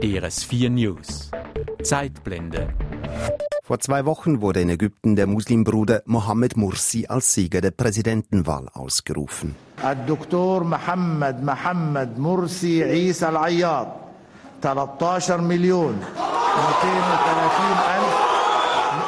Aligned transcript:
DRS4 0.00 0.70
News. 0.70 1.30
Zeitblende. 1.82 2.72
Vor 3.62 3.80
zwei 3.80 4.06
Wochen 4.06 4.40
wurde 4.40 4.62
in 4.62 4.70
Ägypten 4.70 5.14
der 5.14 5.26
Muslimbruder 5.26 6.00
Mohammed 6.06 6.56
Mursi 6.56 7.04
als 7.06 7.34
Sieger 7.34 7.60
der 7.60 7.72
Präsidentenwahl 7.72 8.70
ausgerufen. 8.72 9.54
Dr. 10.06 10.64
Mohammed 10.64 11.42
Mohammed 11.42 12.16
Mursi 12.16 12.82
Isa 12.82 13.28
al-Ayyad, 13.28 13.88
13 14.62 15.46
Millionen. 15.46 16.00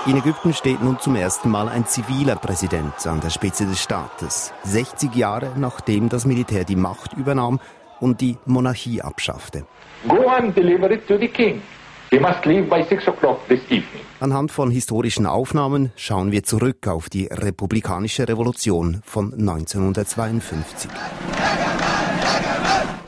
In 0.04 0.16
Ägypten 0.18 0.52
steht 0.52 0.82
nun 0.82 0.98
zum 1.00 1.16
ersten 1.16 1.48
Mal 1.48 1.70
ein 1.70 1.86
ziviler 1.86 2.36
Präsident 2.36 3.06
an 3.06 3.20
der 3.20 3.30
Spitze 3.30 3.64
des 3.64 3.80
Staates. 3.80 4.52
60 4.64 5.14
Jahre 5.14 5.52
nachdem 5.56 6.10
das 6.10 6.26
Militär 6.26 6.64
die 6.64 6.76
Macht 6.76 7.14
übernahm 7.14 7.60
und 8.02 8.20
die 8.20 8.36
Monarchie 8.44 9.00
abschaffte. 9.00 9.64
Go 10.08 10.28
and 10.28 10.54
deliver 10.56 10.90
it 10.90 11.06
to 11.06 11.16
the 11.16 11.28
king. 11.28 11.62
He 12.10 12.18
must 12.18 12.44
leave 12.44 12.68
by 12.68 12.84
six 12.88 13.06
o'clock 13.08 13.38
this 13.48 13.62
evening. 13.70 14.04
Anhand 14.20 14.52
von 14.52 14.70
historischen 14.70 15.24
Aufnahmen 15.24 15.92
schauen 15.96 16.30
wir 16.30 16.42
zurück 16.42 16.86
auf 16.86 17.08
die 17.08 17.26
republikanische 17.26 18.28
Revolution 18.28 19.00
von 19.04 19.32
1952. 19.32 20.90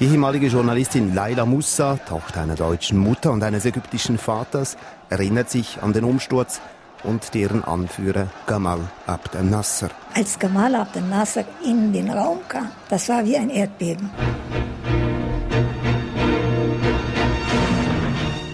Die 0.01 0.07
ehemalige 0.07 0.47
Journalistin 0.47 1.15
Laila 1.15 1.45
Moussa, 1.45 1.97
Tochter 2.09 2.41
einer 2.43 2.57
deutschen 2.57 2.99
Mutter 2.99 3.31
und 3.31 3.43
eines 3.43 3.65
ägyptischen 3.67 4.17
Vaters, 4.17 4.77
erinnert 5.11 5.51
sich 5.51 5.83
an 5.83 5.93
den 5.93 6.05
Umsturz 6.05 6.61
und 7.05 7.35
deren 7.35 7.63
Anführer 7.63 8.29
Gamal 8.47 8.81
Abdel 9.07 9.45
Nasser. 9.45 9.91
Als 10.15 10.39
Gamal 10.39 10.75
Abdel 10.75 11.03
Nasser 11.03 11.45
in 11.65 11.93
den 11.93 12.11
Raum 12.11 12.39
kam, 12.49 12.71
das 12.89 13.09
war 13.09 13.25
wie 13.25 13.37
ein 13.37 13.51
Erdbeben. 13.51 14.11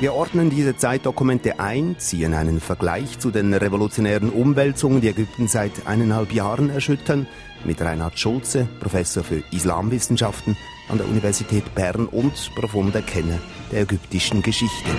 Wir 0.00 0.14
ordnen 0.14 0.48
diese 0.48 0.74
Zeitdokumente 0.74 1.60
ein, 1.60 1.96
ziehen 1.98 2.32
einen 2.32 2.58
Vergleich 2.58 3.18
zu 3.18 3.30
den 3.30 3.52
revolutionären 3.52 4.30
Umwälzungen, 4.30 5.02
die 5.02 5.08
Ägypten 5.08 5.46
seit 5.46 5.86
eineinhalb 5.86 6.32
Jahren 6.32 6.70
erschüttern, 6.70 7.26
mit 7.66 7.82
Reinhard 7.82 8.18
Schulze, 8.18 8.66
Professor 8.80 9.22
für 9.22 9.42
Islamwissenschaften 9.52 10.56
an 10.88 10.96
der 10.96 11.06
Universität 11.06 11.74
Bern 11.74 12.06
und 12.06 12.32
profunder 12.54 13.02
Kenner 13.02 13.40
der 13.70 13.82
ägyptischen 13.82 14.40
Geschichte. 14.40 14.90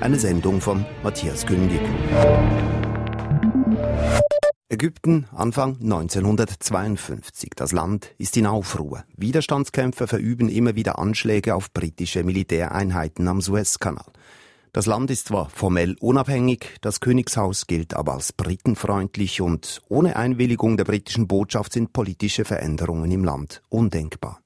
Eine 0.00 0.18
Sendung 0.18 0.62
von 0.62 0.86
Matthias 1.02 1.44
Kündig. 1.44 1.82
Ägypten 4.72 5.26
Anfang 5.34 5.78
1952. 5.82 7.50
Das 7.56 7.72
Land 7.72 8.14
ist 8.18 8.36
in 8.36 8.46
Aufruhr. 8.46 9.02
Widerstandskämpfer 9.16 10.06
verüben 10.06 10.48
immer 10.48 10.76
wieder 10.76 11.00
Anschläge 11.00 11.56
auf 11.56 11.72
britische 11.72 12.22
Militäreinheiten 12.22 13.26
am 13.26 13.40
Suezkanal. 13.40 14.04
Das 14.72 14.86
Land 14.86 15.10
ist 15.10 15.26
zwar 15.26 15.50
formell 15.50 15.96
unabhängig, 15.98 16.76
das 16.82 17.00
Königshaus 17.00 17.66
gilt 17.66 17.94
aber 17.94 18.14
als 18.14 18.32
britenfreundlich 18.32 19.40
und 19.40 19.82
ohne 19.88 20.14
Einwilligung 20.14 20.76
der 20.76 20.84
britischen 20.84 21.26
Botschaft 21.26 21.72
sind 21.72 21.92
politische 21.92 22.44
Veränderungen 22.44 23.10
im 23.10 23.24
Land 23.24 23.62
undenkbar. 23.70 24.40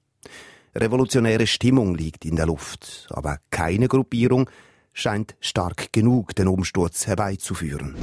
Revolutionäre 0.74 1.46
Stimmung 1.46 1.94
liegt 1.94 2.24
in 2.24 2.36
der 2.36 2.46
Luft, 2.46 3.08
aber 3.10 3.40
keine 3.50 3.88
Gruppierung 3.88 4.48
scheint 4.94 5.36
stark 5.40 5.92
genug, 5.92 6.34
den 6.34 6.48
Umsturz 6.48 7.06
herbeizuführen. 7.06 7.94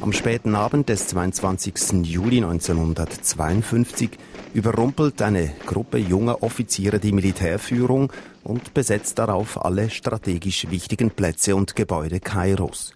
Am 0.00 0.12
späten 0.12 0.54
Abend 0.54 0.88
des 0.88 1.08
22. 1.08 2.04
Juli 2.04 2.36
1952 2.36 4.10
überrumpelt 4.54 5.20
eine 5.22 5.52
Gruppe 5.66 5.98
junger 5.98 6.42
Offiziere 6.42 7.00
die 7.00 7.12
Militärführung 7.12 8.12
und 8.44 8.74
besetzt 8.74 9.18
darauf 9.18 9.64
alle 9.64 9.90
strategisch 9.90 10.70
wichtigen 10.70 11.10
Plätze 11.10 11.56
und 11.56 11.74
Gebäude 11.74 12.20
Kairos. 12.20 12.94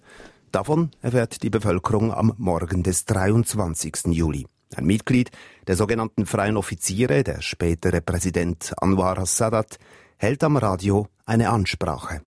Davon 0.51 0.91
erfährt 1.01 1.43
die 1.43 1.49
Bevölkerung 1.49 2.13
am 2.13 2.33
Morgen 2.37 2.83
des 2.83 3.03
23. 3.05 4.05
Juli. 4.11 4.45
Ein 4.75 4.85
Mitglied 4.85 5.29
der 5.67 5.75
sogenannten 5.75 6.25
Freien 6.25 6.57
Offiziere, 6.57 7.23
der 7.23 7.41
spätere 7.41 8.01
Präsident 8.01 8.73
Anwar 8.77 9.17
al-Sadat, 9.17 9.77
hält 10.17 10.43
am 10.43 10.57
Radio 10.57 11.07
eine 11.25 11.49
Ansprache. 11.49 12.21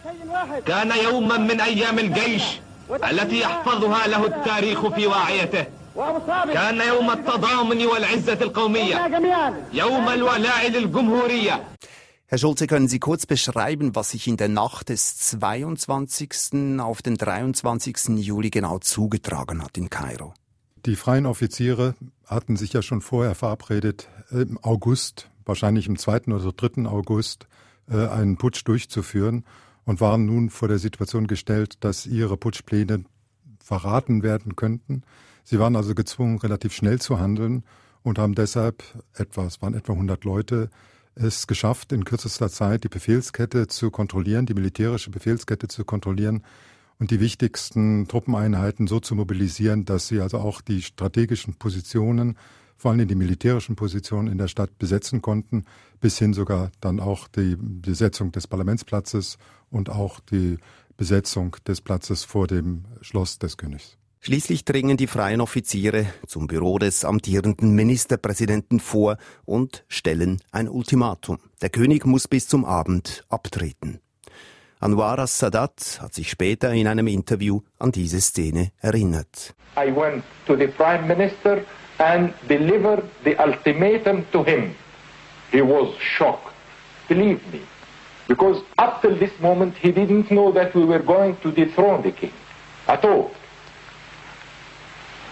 في 0.00 0.04
تاريخ 0.04 0.26
مصر 0.26 0.60
كان 0.60 0.90
يوما 1.04 1.36
من 1.36 1.60
ايام 1.60 1.98
الجيش 1.98 2.60
التي 3.10 3.40
يحفظها 3.40 4.06
له 4.06 4.26
التاريخ 4.26 4.86
في 4.86 5.06
واعيته 5.06 5.66
كان 6.54 6.80
يوم 6.80 7.10
التضامن 7.10 7.86
والعزه 7.86 8.32
القوميه 8.32 8.96
يوم 9.72 10.08
الولاء 10.08 10.70
للجمهوريه 10.70 11.64
Herr 12.28 12.38
Schulze, 12.38 12.66
können 12.66 12.88
Sie 12.88 12.98
kurz 12.98 13.24
beschreiben, 13.24 13.94
was 13.94 14.10
sich 14.10 14.26
in 14.26 14.36
der 14.36 14.48
Nacht 14.48 14.88
des 14.88 15.16
22. 15.16 16.80
auf 16.80 17.00
den 17.00 17.14
23. 17.14 18.18
Juli 18.18 18.50
genau 18.50 18.80
zugetragen 18.80 19.62
hat 19.62 19.78
in 19.78 19.90
Kairo? 19.90 20.34
Die 20.86 20.96
freien 20.96 21.26
Offiziere 21.26 21.94
hatten 22.26 22.56
sich 22.56 22.72
ja 22.72 22.82
schon 22.82 23.00
vorher 23.00 23.36
verabredet, 23.36 24.08
im 24.32 24.58
August, 24.62 25.30
wahrscheinlich 25.44 25.86
im 25.86 25.98
2. 25.98 26.34
oder 26.34 26.50
3. 26.50 26.86
August, 26.86 27.46
äh, 27.88 28.08
einen 28.08 28.36
Putsch 28.36 28.64
durchzuführen 28.64 29.44
und 29.91 29.99
waren 29.99 30.25
nun 30.25 30.49
vor 30.49 30.69
der 30.69 30.79
Situation 30.79 31.27
gestellt, 31.27 31.83
dass 31.83 32.05
ihre 32.05 32.37
Putschpläne 32.37 33.03
verraten 33.61 34.23
werden 34.23 34.55
könnten. 34.55 35.03
Sie 35.43 35.59
waren 35.59 35.75
also 35.75 35.93
gezwungen, 35.95 36.37
relativ 36.37 36.73
schnell 36.73 37.01
zu 37.01 37.19
handeln 37.19 37.65
und 38.01 38.17
haben 38.17 38.33
deshalb 38.33 38.85
etwa, 39.13 39.43
es 39.43 39.61
waren 39.61 39.73
etwa 39.73 39.91
100 39.91 40.23
Leute, 40.23 40.69
es 41.13 41.45
geschafft, 41.45 41.91
in 41.91 42.05
kürzester 42.05 42.49
Zeit 42.49 42.85
die 42.85 42.87
Befehlskette 42.87 43.67
zu 43.67 43.91
kontrollieren, 43.91 44.45
die 44.45 44.53
militärische 44.53 45.09
Befehlskette 45.09 45.67
zu 45.67 45.83
kontrollieren 45.83 46.45
und 46.97 47.11
die 47.11 47.19
wichtigsten 47.19 48.07
Truppeneinheiten 48.07 48.87
so 48.87 49.01
zu 49.01 49.13
mobilisieren, 49.13 49.83
dass 49.83 50.07
sie 50.07 50.21
also 50.21 50.37
auch 50.37 50.61
die 50.61 50.83
strategischen 50.83 51.55
Positionen, 51.55 52.37
vor 52.81 52.89
allem 52.89 53.07
die 53.07 53.13
militärischen 53.13 53.75
Positionen 53.75 54.27
in 54.27 54.39
der 54.39 54.47
Stadt 54.47 54.79
besetzen 54.79 55.21
konnten, 55.21 55.65
bis 55.99 56.17
hin 56.17 56.33
sogar 56.33 56.71
dann 56.81 56.99
auch 56.99 57.27
die 57.27 57.55
Besetzung 57.55 58.31
des 58.31 58.47
Parlamentsplatzes 58.47 59.37
und 59.69 59.91
auch 59.91 60.19
die 60.19 60.57
Besetzung 60.97 61.55
des 61.67 61.79
Platzes 61.79 62.23
vor 62.23 62.47
dem 62.47 62.85
Schloss 63.01 63.37
des 63.37 63.57
Königs. 63.57 63.97
Schließlich 64.21 64.65
dringen 64.65 64.97
die 64.97 65.05
freien 65.05 65.41
Offiziere 65.41 66.07
zum 66.25 66.47
Büro 66.47 66.79
des 66.79 67.05
amtierenden 67.05 67.75
Ministerpräsidenten 67.75 68.79
vor 68.79 69.17
und 69.45 69.83
stellen 69.87 70.41
ein 70.51 70.67
Ultimatum. 70.67 71.37
Der 71.61 71.69
König 71.69 72.07
muss 72.07 72.27
bis 72.27 72.47
zum 72.47 72.65
Abend 72.65 73.23
abtreten. 73.29 73.99
Anwar 74.79 75.19
al-Sadat 75.19 75.99
hat 76.01 76.15
sich 76.15 76.31
später 76.31 76.73
in 76.73 76.87
einem 76.87 77.05
Interview 77.05 77.61
an 77.77 77.91
diese 77.91 78.21
Szene 78.21 78.71
erinnert. 78.79 79.53
I 79.77 79.95
went 79.95 80.23
to 80.47 80.55
the 80.55 80.65
prime 80.65 81.05
minister 81.07 81.63
and 81.99 82.33
delivered 82.47 83.07
the 83.23 83.37
ultimatum 83.41 84.25
to 84.31 84.43
him. 84.43 84.75
He 85.51 85.61
was 85.61 85.95
shocked. 85.99 86.53
Believe 87.07 87.41
me. 87.53 87.61
Because 88.27 88.63
up 88.77 89.01
till 89.01 89.15
this 89.17 89.37
moment 89.39 89.75
he 89.77 89.91
didn't 89.91 90.31
know 90.31 90.51
that 90.51 90.73
we 90.73 90.85
were 90.85 90.99
going 90.99 91.37
to 91.37 91.51
dethrone 91.51 92.01
the 92.01 92.11
king 92.11 92.33
at 92.87 93.03
all. 93.03 93.31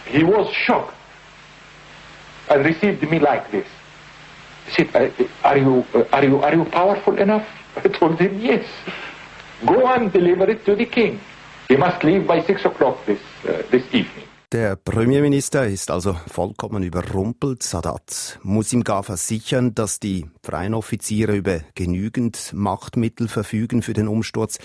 He 0.05 0.23
was 0.23 0.51
shocked 0.53 0.95
and 2.49 2.65
received 2.65 3.09
me 3.09 3.19
like 3.19 3.51
this. 3.51 3.67
He 4.65 4.85
said, 4.85 5.13
are 5.43 5.57
you, 5.57 5.85
are 6.11 6.23
you, 6.23 6.39
are 6.39 6.55
you 6.55 6.65
powerful 6.65 7.17
enough? 7.17 7.47
I 7.75 7.87
told 7.87 8.19
him, 8.19 8.39
yes. 8.39 8.67
Go 9.65 9.87
and 9.87 10.11
deliver 10.11 10.49
it 10.49 10.65
to 10.65 10.75
the 10.75 10.85
king. 10.85 11.19
He 11.67 11.75
must 11.75 12.03
leave 12.03 12.25
by 12.25 12.41
six 12.43 12.65
o'clock 12.65 13.05
this, 13.05 13.21
uh, 13.47 13.63
this 13.69 13.85
evening. 13.93 14.28
Der 14.51 14.75
Premierminister 14.75 15.67
ist 15.67 15.91
also 15.91 16.15
vollkommen 16.25 16.81
überrumpelt. 16.81 17.61
Sadat 17.61 18.39
muss 18.41 18.73
ihm 18.73 18.83
gar 18.83 19.03
versichern, 19.03 19.75
dass 19.75 19.99
die 19.99 20.25
freien 20.43 20.73
Offiziere 20.73 21.35
über 21.35 21.59
genügend 21.75 22.51
Machtmittel 22.53 23.27
verfügen 23.27 23.83
für 23.83 23.93
den 23.93 24.07
Umsturz. 24.07 24.57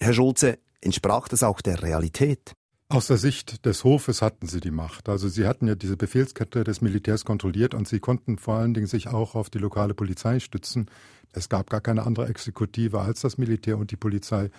Herr 0.00 0.12
Schulze, 0.12 0.58
entsprach 0.80 1.28
das 1.28 1.44
auch 1.44 1.60
der 1.60 1.84
Realität? 1.84 2.54
Aus 2.88 3.06
der 3.06 3.16
Sicht 3.16 3.64
des 3.64 3.84
Hofes 3.84 4.22
hatten 4.22 4.48
sie 4.48 4.58
die 4.58 4.72
Macht. 4.72 5.08
Also 5.08 5.28
sie 5.28 5.46
hatten 5.46 5.68
ja 5.68 5.76
diese 5.76 5.96
Befehlskette 5.96 6.64
des 6.64 6.80
Militärs 6.80 7.24
kontrolliert 7.24 7.74
und 7.74 7.86
sie 7.86 8.00
konnten 8.00 8.38
vor 8.38 8.56
allen 8.56 8.74
Dingen 8.74 8.88
sich 8.88 9.06
auch 9.06 9.36
auf 9.36 9.50
die 9.50 9.58
lokale 9.58 9.94
Polizei 9.94 10.40
stützen. 10.40 10.90
Es 11.32 11.48
gab 11.48 11.70
gar 11.70 11.80
keine 11.80 12.06
andere 12.06 12.26
Exekutive 12.26 13.00
als 13.00 13.20
das 13.20 13.38
Militär 13.38 13.78
und 13.78 13.92
die 13.92 13.96
Polizei, 13.96 14.50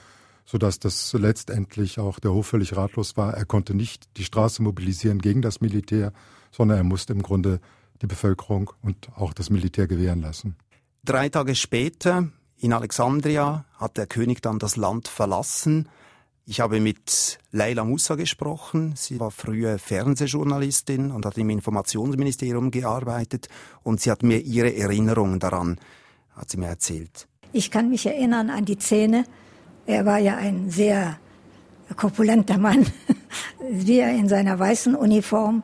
sodass 0.47 0.79
das 0.79 1.13
letztendlich 1.13 1.99
auch 1.99 2.19
der 2.19 2.31
Hof 2.31 2.47
völlig 2.47 2.75
ratlos 2.75 3.17
war. 3.17 3.33
Er 3.33 3.45
konnte 3.45 3.75
nicht 3.75 4.05
die 4.15 4.23
Straße 4.23 4.63
mobilisieren 4.63 5.19
gegen 5.19 5.41
das 5.41 5.59
Militär, 5.59 6.13
sondern 6.51 6.77
er 6.77 6.83
musste 6.85 7.13
im 7.13 7.21
Grunde 7.21 7.59
die 8.01 8.07
Bevölkerung 8.07 8.71
und 8.81 9.09
auch 9.15 9.33
das 9.33 9.49
Militär 9.49 9.87
gewähren 9.87 10.21
lassen. 10.21 10.55
Drei 11.03 11.27
Tage 11.29 11.53
später 11.53 12.29
in 12.57 12.71
Alexandria 12.71 13.65
hat 13.75 13.97
der 13.97 14.07
König 14.07 14.41
dann 14.41 14.57
das 14.57 14.77
Land 14.77 15.09
verlassen. 15.09 15.89
Ich 16.45 16.61
habe 16.61 16.79
mit 16.79 17.39
Leila 17.51 17.83
Musa 17.83 18.15
gesprochen. 18.15 18.93
Sie 18.95 19.19
war 19.19 19.31
früher 19.31 19.77
Fernsehjournalistin 19.77 21.11
und 21.11 21.25
hat 21.25 21.37
im 21.37 21.49
Informationsministerium 21.49 22.71
gearbeitet 22.71 23.49
und 23.83 23.99
sie 23.99 24.11
hat 24.11 24.23
mir 24.23 24.39
ihre 24.39 24.73
Erinnerungen 24.73 25.39
daran, 25.39 25.77
hat 26.31 26.49
sie 26.49 26.57
mir 26.57 26.67
erzählt. 26.67 27.27
Ich 27.51 27.69
kann 27.69 27.89
mich 27.89 28.05
erinnern 28.05 28.49
an 28.49 28.63
die 28.63 28.79
Szene. 28.79 29.25
Er 29.87 30.05
war 30.05 30.19
ja 30.19 30.35
ein 30.35 30.69
sehr 30.69 31.17
korpulenter 31.95 32.57
Mann, 32.57 32.85
wie 33.71 33.99
er 33.99 34.11
in 34.11 34.27
seiner 34.27 34.59
weißen 34.59 34.95
Uniform. 34.95 35.63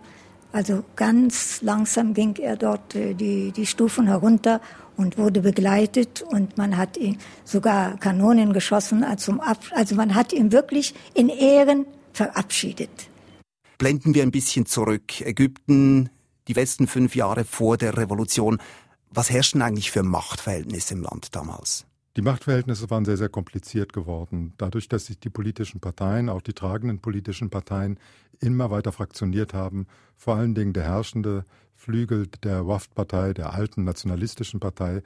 Also 0.54 0.84
ganz 0.96 1.62
langsam 1.62 2.14
ging 2.14 2.36
er 2.38 2.56
dort 2.56 2.96
äh, 2.96 3.14
die, 3.16 3.52
die 3.52 3.66
Stufen 3.66 4.08
herunter 4.08 4.62
und 4.96 5.18
wurde 5.18 5.42
begleitet 5.42 6.22
und 6.22 6.58
man 6.58 6.78
hat 6.78 6.96
ihn 6.96 7.18
sogar 7.44 7.98
Kanonen 7.98 8.54
geschossen. 8.54 9.04
Also, 9.04 9.40
also 9.72 9.96
man 9.96 10.16
hat 10.16 10.32
ihn 10.32 10.52
wirklich 10.52 10.94
in 11.14 11.30
Ehren 11.30 11.86
verabschiedet. 12.14 13.10
Blenden 13.78 14.14
wir 14.14 14.24
ein 14.24 14.32
bisschen 14.32 14.66
zurück. 14.66 15.20
Ägypten, 15.22 16.10
die 16.48 16.54
besten 16.54 16.88
fünf 16.88 17.16
Jahre 17.16 17.44
vor 17.44 17.76
der 17.78 17.98
Revolution. 17.98 18.60
Was 19.10 19.32
herrschten 19.32 19.62
eigentlich 19.62 19.92
für 19.92 20.04
Machtverhältnisse 20.04 20.94
im 20.94 21.02
Land 21.02 21.36
damals? 21.36 21.86
Die 22.16 22.22
Machtverhältnisse 22.22 22.92
waren 22.92 23.06
sehr, 23.06 23.18
sehr 23.18 23.30
kompliziert 23.30 23.92
geworden. 23.92 24.54
Dadurch, 24.58 24.88
dass 24.88 25.08
sich 25.08 25.20
die 25.20 25.32
politischen 25.32 25.80
Parteien, 25.80 26.30
auch 26.30 26.42
die 26.42 26.54
tragenden 26.54 27.00
politischen 27.00 27.50
Parteien, 27.50 28.00
immer 28.40 28.70
weiter 28.70 28.92
fraktioniert 28.92 29.56
haben, 29.56 29.88
vor 30.16 30.36
allen 30.36 30.54
Dingen 30.54 30.74
der 30.74 30.84
herrschende 30.84 31.44
Flügel 31.76 32.28
der 32.44 32.68
WAFT-Partei, 32.68 33.34
der 33.34 33.54
alten 33.54 33.84
nationalistischen 33.84 34.60
Partei, 34.60 35.02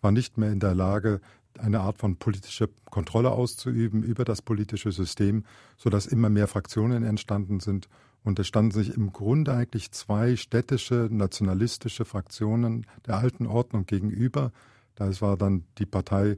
war 0.00 0.12
nicht 0.12 0.38
mehr 0.38 0.52
in 0.52 0.60
der 0.60 0.74
Lage, 0.74 1.20
eine 1.58 1.80
Art 1.80 1.98
von 1.98 2.16
politischer 2.16 2.68
Kontrolle 2.86 3.32
auszuüben 3.32 4.02
über 4.04 4.24
das 4.24 4.40
politische 4.40 4.92
System, 4.92 5.44
sodass 5.76 6.06
immer 6.06 6.30
mehr 6.30 6.46
Fraktionen 6.46 7.02
entstanden 7.02 7.60
sind. 7.60 7.88
Und 8.24 8.38
es 8.38 8.46
standen 8.46 8.70
sich 8.70 8.96
im 8.96 9.12
Grunde 9.12 9.52
eigentlich 9.52 9.90
zwei 9.90 10.36
städtische, 10.36 11.08
nationalistische 11.10 12.04
Fraktionen 12.04 12.86
der 13.06 13.16
alten 13.16 13.46
Ordnung 13.46 13.84
gegenüber, 13.84 14.52
das 14.94 15.22
war 15.22 15.36
dann 15.36 15.64
die 15.78 15.86
Partei, 15.86 16.36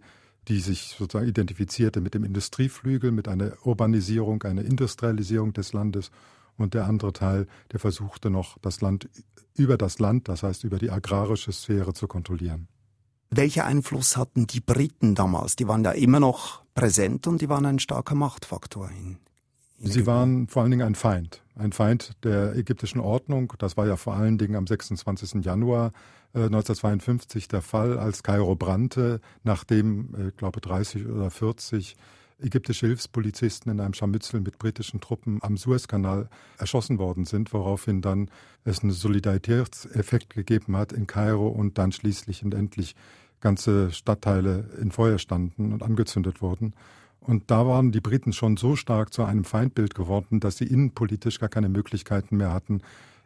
die 0.48 0.60
sich 0.60 0.94
sozusagen 0.98 1.28
identifizierte 1.28 2.00
mit 2.00 2.14
dem 2.14 2.24
Industrieflügel, 2.24 3.12
mit 3.12 3.28
einer 3.28 3.52
Urbanisierung, 3.64 4.42
einer 4.42 4.64
Industrialisierung 4.64 5.52
des 5.52 5.72
Landes. 5.72 6.10
Und 6.56 6.74
der 6.74 6.86
andere 6.86 7.12
Teil, 7.12 7.46
der 7.72 7.80
versuchte 7.80 8.30
noch, 8.30 8.58
das 8.58 8.80
Land 8.80 9.08
über 9.56 9.76
das 9.76 9.98
Land, 9.98 10.28
das 10.28 10.42
heißt 10.42 10.64
über 10.64 10.78
die 10.78 10.90
agrarische 10.90 11.52
Sphäre 11.52 11.94
zu 11.94 12.06
kontrollieren. 12.06 12.68
Welcher 13.30 13.64
Einfluss 13.64 14.16
hatten 14.16 14.46
die 14.46 14.60
Briten 14.60 15.14
damals? 15.14 15.56
Die 15.56 15.66
waren 15.66 15.82
ja 15.82 15.90
immer 15.90 16.20
noch 16.20 16.62
präsent 16.74 17.26
und 17.26 17.40
die 17.40 17.48
waren 17.48 17.66
ein 17.66 17.78
starker 17.78 18.14
Machtfaktor 18.14 18.90
in, 18.90 19.18
in 19.78 19.90
Sie 19.90 20.06
waren 20.06 20.46
vor 20.48 20.62
allen 20.62 20.70
Dingen 20.70 20.86
ein 20.86 20.94
Feind, 20.94 21.42
ein 21.56 21.72
Feind 21.72 22.12
der 22.22 22.54
ägyptischen 22.56 23.00
Ordnung. 23.00 23.52
Das 23.58 23.76
war 23.76 23.86
ja 23.86 23.96
vor 23.96 24.14
allen 24.14 24.38
Dingen 24.38 24.54
am 24.54 24.66
26. 24.66 25.44
Januar 25.44 25.92
1952 26.34 27.44
äh, 27.44 27.48
der 27.48 27.62
Fall, 27.62 27.98
als 27.98 28.22
Kairo 28.22 28.56
brannte, 28.56 29.20
nachdem, 29.44 30.08
ich 30.14 30.26
äh, 30.26 30.30
glaube, 30.36 30.60
30 30.60 31.06
oder 31.06 31.30
40 31.30 31.96
ägyptische 32.40 32.86
Hilfspolizisten 32.86 33.70
in 33.70 33.80
einem 33.80 33.94
Scharmützel 33.94 34.40
mit 34.40 34.58
britischen 34.58 35.00
Truppen 35.00 35.38
am 35.42 35.56
Suezkanal 35.56 36.28
erschossen 36.58 36.98
worden 36.98 37.24
sind, 37.24 37.52
woraufhin 37.52 38.02
dann 38.02 38.28
es 38.64 38.82
einen 38.82 38.92
Solidaritätseffekt 38.92 40.34
gegeben 40.34 40.76
hat 40.76 40.92
in 40.92 41.06
Kairo 41.06 41.48
und 41.48 41.78
dann 41.78 41.92
schließlich 41.92 42.44
und 42.44 42.54
endlich 42.54 42.96
ganze 43.40 43.92
Stadtteile 43.92 44.70
in 44.80 44.90
Feuer 44.90 45.18
standen 45.18 45.72
und 45.72 45.82
angezündet 45.82 46.42
wurden. 46.42 46.74
Und 47.20 47.50
da 47.50 47.66
waren 47.66 47.92
die 47.92 48.00
Briten 48.00 48.32
schon 48.32 48.56
so 48.56 48.76
stark 48.76 49.12
zu 49.12 49.24
einem 49.24 49.44
Feindbild 49.44 49.94
geworden, 49.94 50.40
dass 50.40 50.56
sie 50.56 50.66
innenpolitisch 50.66 51.38
gar 51.38 51.48
keine 51.48 51.68
Möglichkeiten 51.68 52.36
mehr 52.36 52.52
hatten, 52.52 52.82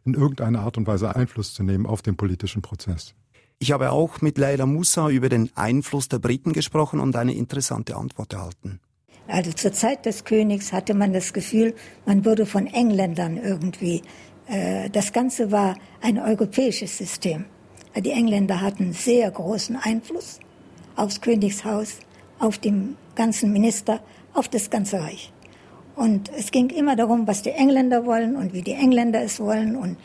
in 0.08 0.14
irgendeiner 0.14 0.60
Art 0.60 0.76
und 0.78 0.86
Weise 0.86 1.14
Einfluss 1.14 1.54
zu 1.54 1.62
nehmen 1.62 1.86
auf 1.86 2.02
den 2.02 2.16
politischen 2.16 2.62
Prozess. 2.62 3.14
Ich 3.58 3.72
habe 3.72 3.90
auch 3.90 4.20
mit 4.20 4.38
Leila 4.38 4.66
Musa 4.66 5.08
über 5.08 5.28
den 5.28 5.50
Einfluss 5.54 6.08
der 6.08 6.18
Briten 6.18 6.52
gesprochen 6.52 7.00
und 7.00 7.16
eine 7.16 7.34
interessante 7.34 7.96
Antwort 7.96 8.32
erhalten. 8.32 8.80
Also 9.26 9.52
zur 9.52 9.72
Zeit 9.72 10.06
des 10.06 10.24
Königs 10.24 10.72
hatte 10.72 10.94
man 10.94 11.12
das 11.12 11.32
Gefühl, 11.32 11.74
man 12.06 12.24
würde 12.24 12.46
von 12.46 12.66
Engländern 12.66 13.36
irgendwie. 13.36 14.02
Äh, 14.46 14.88
das 14.90 15.12
Ganze 15.12 15.50
war 15.50 15.76
ein 16.00 16.18
europäisches 16.18 16.96
System. 16.96 17.44
Die 17.96 18.12
Engländer 18.12 18.60
hatten 18.60 18.92
sehr 18.92 19.30
großen 19.30 19.76
Einfluss 19.76 20.38
aufs 20.96 21.20
Königshaus, 21.20 21.98
auf 22.38 22.58
den 22.58 22.96
ganzen 23.16 23.52
Minister, 23.52 24.00
auf 24.34 24.48
das 24.48 24.70
ganze 24.70 25.00
Reich. 25.00 25.32
Und 25.98 26.30
es 26.36 26.52
ging 26.52 26.70
immer 26.70 26.94
darum, 26.94 27.26
was 27.26 27.42
die 27.42 27.50
Engländer 27.50 28.06
wollen 28.06 28.36
und 28.36 28.52
wie 28.52 28.62
die 28.62 28.74
Engländer 28.74 29.20
es 29.20 29.40
wollen. 29.40 29.74
Und 29.74 29.96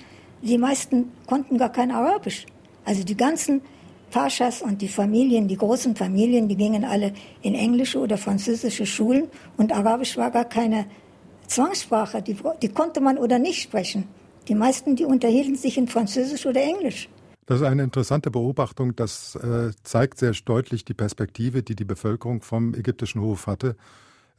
die 0.42 0.58
meisten 0.58 1.12
konnten 1.28 1.60
gar 1.60 1.72
kein 1.72 1.92
Arabisch. 1.92 2.48
Also 2.84 3.04
die 3.04 3.16
ganzen 3.16 3.62
Paschas 4.10 4.64
und 4.64 4.82
die 4.82 4.88
Familien, 4.88 5.48
die 5.48 5.56
großen 5.56 5.96
Familien, 5.96 6.48
die 6.48 6.56
gingen 6.56 6.84
alle 6.84 7.14
in 7.44 7.54
englische 7.54 8.00
oder 8.00 8.18
französische 8.18 8.88
Schulen 8.88 9.28
und 9.56 9.72
Arabisch 9.72 10.18
war 10.18 10.32
gar 10.32 10.46
keine 10.46 10.86
Zwangssprache, 11.48 12.24
die, 12.24 12.38
die 12.64 12.70
konnte 12.70 13.00
man 13.00 13.20
oder 13.20 13.38
nicht 13.38 13.62
sprechen. 13.62 14.06
Die 14.48 14.56
meisten, 14.56 14.96
die 14.96 15.06
unterhielten 15.06 15.56
sich 15.56 15.78
in 15.78 15.88
Französisch 15.88 16.48
oder 16.48 16.62
Englisch. 16.62 17.08
Das 17.46 17.62
ist 17.62 17.68
eine 17.68 17.84
interessante 17.84 18.32
Beobachtung. 18.32 18.96
Das 18.96 19.36
äh, 19.36 19.72
zeigt 19.84 20.18
sehr 20.18 20.32
deutlich 20.46 20.86
die 20.86 20.96
Perspektive, 20.96 21.62
die 21.62 21.76
die 21.76 21.86
Bevölkerung 21.86 22.42
vom 22.42 22.74
ägyptischen 22.74 23.22
Hof 23.22 23.46
hatte. 23.46 23.76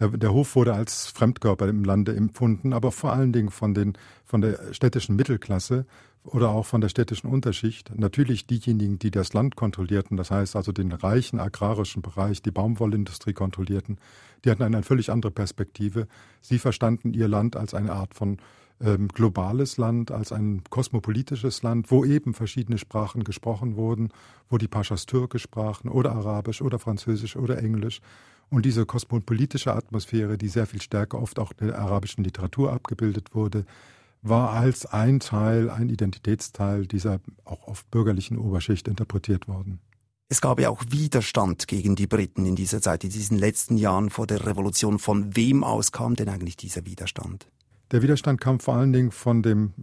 Der 0.00 0.32
Hof 0.32 0.56
wurde 0.56 0.74
als 0.74 1.06
Fremdkörper 1.06 1.68
im 1.68 1.84
Lande 1.84 2.16
empfunden, 2.16 2.72
aber 2.72 2.90
vor 2.90 3.12
allen 3.12 3.32
Dingen 3.32 3.50
von, 3.50 3.74
den, 3.74 3.96
von 4.24 4.40
der 4.40 4.74
städtischen 4.74 5.14
Mittelklasse 5.14 5.86
oder 6.24 6.50
auch 6.50 6.66
von 6.66 6.80
der 6.80 6.88
städtischen 6.88 7.30
Unterschicht. 7.30 7.92
Natürlich 7.94 8.46
diejenigen, 8.46 8.98
die 8.98 9.10
das 9.10 9.34
Land 9.34 9.56
kontrollierten, 9.56 10.16
das 10.16 10.30
heißt 10.30 10.56
also 10.56 10.72
den 10.72 10.90
reichen 10.90 11.38
agrarischen 11.38 12.02
Bereich, 12.02 12.42
die 12.42 12.50
Baumwollindustrie 12.50 13.34
kontrollierten, 13.34 13.98
die 14.44 14.50
hatten 14.50 14.62
eine 14.62 14.82
völlig 14.82 15.10
andere 15.10 15.30
Perspektive. 15.30 16.08
Sie 16.40 16.58
verstanden 16.58 17.14
ihr 17.14 17.28
Land 17.28 17.56
als 17.56 17.72
eine 17.74 17.92
Art 17.92 18.14
von 18.14 18.38
ähm, 18.80 19.08
globales 19.08 19.76
Land, 19.76 20.10
als 20.10 20.32
ein 20.32 20.62
kosmopolitisches 20.68 21.62
Land, 21.62 21.90
wo 21.90 22.04
eben 22.04 22.34
verschiedene 22.34 22.78
Sprachen 22.78 23.22
gesprochen 23.22 23.76
wurden, 23.76 24.10
wo 24.48 24.58
die 24.58 24.68
Paschas 24.68 25.06
Türkisch 25.06 25.42
sprachen 25.42 25.88
oder 25.88 26.12
Arabisch 26.12 26.62
oder 26.62 26.78
Französisch 26.78 27.36
oder 27.36 27.58
Englisch. 27.58 28.00
Und 28.50 28.64
diese 28.64 28.86
kosmopolitische 28.86 29.74
Atmosphäre, 29.74 30.38
die 30.38 30.48
sehr 30.48 30.66
viel 30.66 30.82
stärker 30.82 31.20
oft 31.20 31.38
auch 31.38 31.52
in 31.60 31.68
der 31.68 31.78
arabischen 31.78 32.24
Literatur 32.24 32.72
abgebildet 32.72 33.34
wurde, 33.34 33.64
war 34.22 34.52
als 34.52 34.86
ein 34.86 35.20
Teil, 35.20 35.70
ein 35.70 35.88
Identitätsteil 35.88 36.86
dieser 36.86 37.20
auch 37.44 37.66
oft 37.68 37.90
bürgerlichen 37.90 38.38
Oberschicht 38.38 38.88
interpretiert 38.88 39.48
worden. 39.48 39.80
Es 40.28 40.40
gab 40.40 40.58
ja 40.58 40.70
auch 40.70 40.82
Widerstand 40.88 41.68
gegen 41.68 41.96
die 41.96 42.06
Briten 42.06 42.46
in 42.46 42.56
dieser 42.56 42.80
Zeit, 42.80 43.04
in 43.04 43.10
diesen 43.10 43.38
letzten 43.38 43.76
Jahren 43.76 44.08
vor 44.08 44.26
der 44.26 44.46
Revolution. 44.46 44.98
Von 44.98 45.36
wem 45.36 45.62
aus 45.62 45.92
kam 45.92 46.16
denn 46.16 46.30
eigentlich 46.30 46.56
dieser 46.56 46.86
Widerstand? 46.86 47.46
Der 47.90 48.02
Widerstand 48.02 48.40
kam 48.40 48.58
vor 48.58 48.74
allen 48.74 48.92
Dingen 48.92 49.10
von 49.10 49.42
dem 49.42 49.74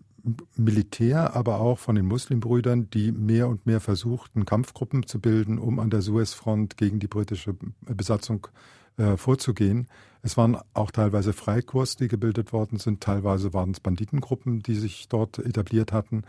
Militär, 0.56 1.36
aber 1.36 1.60
auch 1.60 1.80
von 1.80 1.96
den 1.96 2.06
Muslimbrüdern, 2.06 2.90
die 2.90 3.12
mehr 3.12 3.48
und 3.48 3.66
mehr 3.66 3.80
versuchten, 3.80 4.46
Kampfgruppen 4.46 5.08
zu 5.08 5.20
bilden, 5.20 5.58
um 5.58 5.80
an 5.80 5.90
der 5.90 6.02
Suezfront 6.02 6.78
gegen 6.78 7.00
die 7.00 7.08
britische 7.08 7.56
Besatzung 7.82 8.48
äh, 8.98 9.18
vorzugehen. 9.18 9.88
Es 10.22 10.38
waren 10.38 10.58
auch 10.74 10.92
teilweise 10.92 11.34
Freikorps, 11.34 11.96
die 11.96 12.08
gebildet 12.08 12.54
worden 12.54 12.78
sind, 12.78 13.02
teilweise 13.02 13.54
waren 13.54 13.72
es 13.72 13.80
Banditengruppen, 13.80 14.62
die 14.62 14.76
sich 14.76 15.08
dort 15.10 15.40
etabliert 15.40 15.92
hatten. 15.92 16.24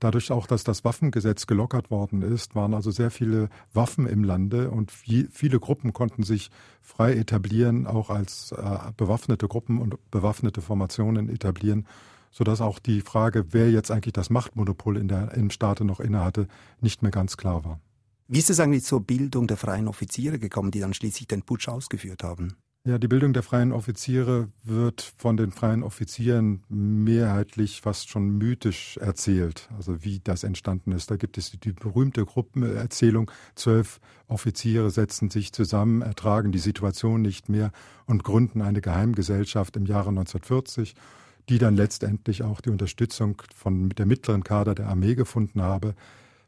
Dadurch 0.00 0.30
auch, 0.30 0.46
dass 0.46 0.64
das 0.64 0.84
Waffengesetz 0.84 1.46
gelockert 1.46 1.90
worden 1.90 2.22
ist, 2.22 2.54
waren 2.54 2.74
also 2.74 2.90
sehr 2.90 3.10
viele 3.10 3.48
Waffen 3.72 4.06
im 4.06 4.22
Lande 4.22 4.70
und 4.70 4.92
viele 4.92 5.60
Gruppen 5.60 5.92
konnten 5.92 6.24
sich 6.24 6.50
frei 6.82 7.14
etablieren, 7.14 7.86
auch 7.86 8.10
als 8.10 8.52
äh, 8.52 8.78
bewaffnete 8.96 9.48
Gruppen 9.48 9.78
und 9.78 9.98
bewaffnete 10.10 10.60
Formationen 10.60 11.28
etablieren 11.28 11.86
sodass 12.34 12.60
auch 12.60 12.80
die 12.80 13.00
Frage, 13.00 13.46
wer 13.52 13.70
jetzt 13.70 13.92
eigentlich 13.92 14.12
das 14.12 14.28
Machtmonopol 14.28 14.98
in 14.98 15.06
der, 15.06 15.32
im 15.34 15.50
Staate 15.50 15.84
noch 15.84 16.00
innehatte, 16.00 16.48
nicht 16.80 17.00
mehr 17.00 17.12
ganz 17.12 17.36
klar 17.36 17.64
war. 17.64 17.80
Wie 18.26 18.40
ist 18.40 18.50
es 18.50 18.58
eigentlich 18.58 18.84
zur 18.84 19.02
Bildung 19.02 19.46
der 19.46 19.56
freien 19.56 19.86
Offiziere 19.86 20.38
gekommen, 20.38 20.72
die 20.72 20.80
dann 20.80 20.94
schließlich 20.94 21.28
den 21.28 21.42
Putsch 21.42 21.68
ausgeführt 21.68 22.24
haben? 22.24 22.56
Ja, 22.86 22.98
die 22.98 23.08
Bildung 23.08 23.32
der 23.32 23.42
freien 23.42 23.72
Offiziere 23.72 24.48
wird 24.62 25.14
von 25.16 25.38
den 25.38 25.52
freien 25.52 25.82
Offizieren 25.82 26.64
mehrheitlich 26.68 27.80
fast 27.80 28.10
schon 28.10 28.36
mythisch 28.36 28.98
erzählt, 28.98 29.70
also 29.74 30.04
wie 30.04 30.20
das 30.22 30.44
entstanden 30.44 30.92
ist. 30.92 31.10
Da 31.10 31.16
gibt 31.16 31.38
es 31.38 31.50
die, 31.50 31.72
berühmte 31.72 32.26
Gruppenerzählung, 32.26 33.30
zwölf 33.54 34.00
Offiziere 34.26 34.90
setzen 34.90 35.30
sich 35.30 35.52
zusammen, 35.52 36.02
ertragen 36.02 36.52
die 36.52 36.58
Situation 36.58 37.22
nicht 37.22 37.48
mehr 37.48 37.72
und 38.04 38.22
gründen 38.22 38.60
eine 38.60 38.82
Geheimgesellschaft 38.82 39.76
im 39.76 39.86
Jahre 39.86 40.10
1940 40.10 40.94
die 41.48 41.58
dann 41.58 41.76
letztendlich 41.76 42.42
auch 42.42 42.60
die 42.60 42.70
Unterstützung 42.70 43.42
von 43.54 43.90
der 43.90 44.06
mittleren 44.06 44.44
Kader 44.44 44.74
der 44.74 44.88
Armee 44.88 45.14
gefunden 45.14 45.62
habe. 45.62 45.94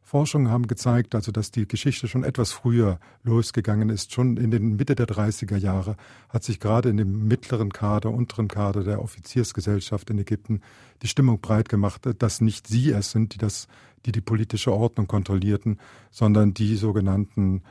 Forschungen 0.06 0.50
haben 0.50 0.68
gezeigt, 0.68 1.16
also 1.16 1.32
dass 1.32 1.50
die 1.50 1.66
Geschichte 1.66 2.06
schon 2.06 2.22
etwas 2.22 2.52
früher 2.52 3.00
losgegangen 3.24 3.90
ist. 3.90 4.12
Schon 4.12 4.36
in 4.36 4.52
den 4.52 4.76
Mitte 4.76 4.94
der 4.94 5.08
30er 5.08 5.56
Jahre 5.56 5.96
hat 6.28 6.44
sich 6.44 6.60
gerade 6.60 6.90
in 6.90 6.96
dem 6.96 7.26
mittleren 7.26 7.72
Kader, 7.72 8.12
unteren 8.12 8.46
Kader 8.46 8.84
der 8.84 9.02
Offiziersgesellschaft 9.02 10.08
in 10.10 10.18
Ägypten 10.18 10.60
die 11.02 11.08
Stimmung 11.08 11.40
breit 11.40 11.68
gemacht, 11.68 12.02
dass 12.18 12.40
nicht 12.40 12.68
sie 12.68 12.92
es 12.92 13.10
sind, 13.10 13.34
die 13.34 13.38
das, 13.38 13.66
die 14.06 14.12
die 14.12 14.20
politische 14.20 14.72
Ordnung 14.72 15.08
kontrollierten, 15.08 15.80
sondern 16.12 16.54
die 16.54 16.76
sogenannten 16.76 17.62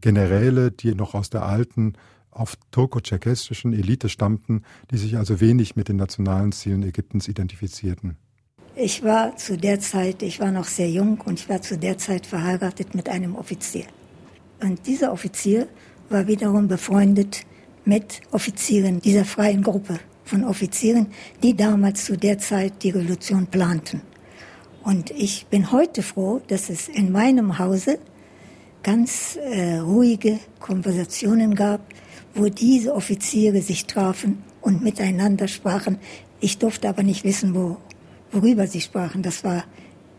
Generäle, 0.00 0.70
die 0.70 0.94
noch 0.94 1.14
aus 1.14 1.28
der 1.28 1.44
alten 1.44 1.92
auf 2.32 2.56
turko-tscherkessischen 2.70 3.72
Elite 3.72 4.08
stammten, 4.08 4.62
die 4.90 4.98
sich 4.98 5.16
also 5.16 5.40
wenig 5.40 5.76
mit 5.76 5.88
den 5.88 5.96
nationalen 5.96 6.52
Zielen 6.52 6.82
Ägyptens 6.82 7.28
identifizierten. 7.28 8.16
Ich 8.74 9.04
war 9.04 9.36
zu 9.36 9.58
der 9.58 9.80
Zeit, 9.80 10.22
ich 10.22 10.40
war 10.40 10.50
noch 10.50 10.64
sehr 10.64 10.90
jung 10.90 11.20
und 11.20 11.38
ich 11.38 11.48
war 11.48 11.60
zu 11.60 11.76
der 11.76 11.98
Zeit 11.98 12.26
verheiratet 12.26 12.94
mit 12.94 13.08
einem 13.08 13.36
Offizier. 13.36 13.84
Und 14.62 14.86
dieser 14.86 15.12
Offizier 15.12 15.68
war 16.08 16.26
wiederum 16.26 16.68
befreundet 16.68 17.42
mit 17.84 18.20
Offizieren 18.30 19.00
dieser 19.00 19.24
freien 19.24 19.62
Gruppe 19.62 19.98
von 20.24 20.44
Offizieren, 20.44 21.08
die 21.42 21.54
damals 21.54 22.06
zu 22.06 22.16
der 22.16 22.38
Zeit 22.38 22.82
die 22.82 22.90
Revolution 22.90 23.46
planten. 23.46 24.00
Und 24.82 25.10
ich 25.10 25.46
bin 25.46 25.70
heute 25.70 26.02
froh, 26.02 26.40
dass 26.48 26.70
es 26.70 26.88
in 26.88 27.12
meinem 27.12 27.58
Hause 27.58 27.98
ganz 28.82 29.36
äh, 29.36 29.78
ruhige 29.78 30.38
Konversationen 30.58 31.54
gab, 31.54 31.80
wo 32.34 32.48
diese 32.48 32.94
Offiziere 32.94 33.60
sich 33.60 33.86
trafen 33.86 34.42
und 34.60 34.82
miteinander 34.82 35.48
sprachen. 35.48 35.98
Ich 36.40 36.58
durfte 36.58 36.88
aber 36.88 37.02
nicht 37.02 37.24
wissen, 37.24 37.54
wo, 37.54 37.76
worüber 38.30 38.66
sie 38.66 38.80
sprachen. 38.80 39.22
Das 39.22 39.44
war 39.44 39.64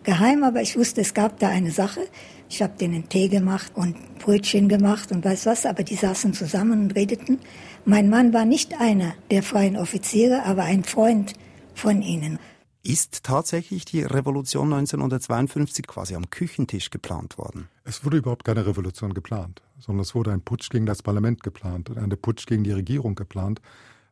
geheim, 0.03 0.43
aber 0.43 0.61
ich 0.61 0.77
wusste, 0.77 1.01
es 1.01 1.13
gab 1.13 1.39
da 1.39 1.49
eine 1.49 1.71
Sache. 1.71 2.01
Ich 2.49 2.61
habe 2.61 2.73
denen 2.79 3.09
Tee 3.09 3.29
gemacht 3.29 3.71
und 3.75 3.95
Brötchen 4.19 4.69
gemacht 4.69 5.11
und 5.11 5.25
weiß 5.25 5.45
was, 5.45 5.65
aber 5.65 5.83
die 5.83 5.95
saßen 5.95 6.33
zusammen 6.33 6.83
und 6.83 6.95
redeten. 6.95 7.39
Mein 7.85 8.09
Mann 8.09 8.33
war 8.33 8.45
nicht 8.45 8.79
einer 8.79 9.13
der 9.31 9.43
freien 9.43 9.75
Offiziere, 9.75 10.43
aber 10.43 10.63
ein 10.63 10.83
Freund 10.83 11.33
von 11.73 12.01
ihnen. 12.01 12.37
Ist 12.85 13.23
tatsächlich 13.23 13.85
die 13.85 14.03
Revolution 14.03 14.73
1952 14.73 15.87
quasi 15.87 16.15
am 16.15 16.29
Küchentisch 16.29 16.89
geplant 16.89 17.37
worden? 17.37 17.69
Es 17.85 18.03
wurde 18.03 18.17
überhaupt 18.17 18.43
keine 18.43 18.65
Revolution 18.65 19.13
geplant, 19.13 19.61
sondern 19.79 20.01
es 20.01 20.13
wurde 20.13 20.33
ein 20.33 20.41
Putsch 20.41 20.69
gegen 20.69 20.85
das 20.85 21.01
Parlament 21.01 21.43
geplant 21.43 21.89
und 21.89 21.97
ein 21.97 22.09
Putsch 22.09 22.45
gegen 22.45 22.65
die 22.65 22.73
Regierung 22.73 23.15
geplant. 23.15 23.61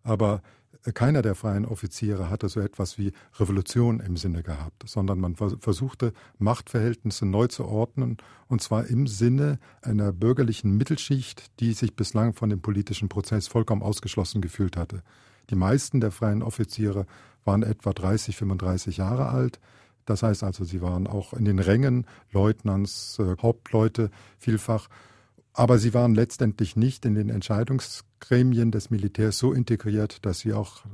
Aber 0.03 0.41
keiner 0.93 1.21
der 1.21 1.35
freien 1.35 1.65
Offiziere 1.65 2.29
hatte 2.29 2.47
so 2.47 2.61
etwas 2.61 2.97
wie 2.97 3.11
Revolution 3.37 3.99
im 3.99 4.15
Sinne 4.15 4.41
gehabt, 4.41 4.87
sondern 4.87 5.19
man 5.19 5.35
versuchte, 5.35 6.13
Machtverhältnisse 6.39 7.25
neu 7.25 7.47
zu 7.47 7.65
ordnen, 7.65 8.17
und 8.47 8.61
zwar 8.61 8.87
im 8.87 9.05
Sinne 9.05 9.59
einer 9.81 10.13
bürgerlichen 10.13 10.77
Mittelschicht, 10.77 11.59
die 11.59 11.73
sich 11.73 11.97
bislang 11.97 12.33
von 12.33 12.49
dem 12.49 12.61
politischen 12.61 13.09
Prozess 13.09 13.49
vollkommen 13.49 13.83
ausgeschlossen 13.83 14.41
gefühlt 14.41 14.77
hatte. 14.77 15.03
Die 15.51 15.55
meisten 15.55 15.99
der 15.99 16.11
freien 16.11 16.41
Offiziere 16.41 17.05
waren 17.43 17.61
etwa 17.61 17.91
30, 17.93 18.35
35 18.37 18.97
Jahre 18.97 19.27
alt. 19.29 19.59
Das 20.05 20.23
heißt 20.23 20.43
also, 20.43 20.63
sie 20.63 20.81
waren 20.81 21.05
auch 21.05 21.33
in 21.33 21.45
den 21.45 21.59
Rängen 21.59 22.07
Leutnants, 22.31 23.19
äh, 23.19 23.35
Hauptleute 23.41 24.09
vielfach. 24.37 24.87
Aber 25.53 25.77
sie 25.77 25.93
waren 25.93 26.15
letztendlich 26.15 26.75
nicht 26.75 27.05
in 27.05 27.13
den 27.13 27.29
Entscheidungsgremien 27.29 28.71
des 28.71 28.89
Militärs 28.89 29.37
so 29.37 29.51
integriert, 29.51 30.25
dass 30.25 30.39
sie 30.39 30.53
auch 30.53 30.85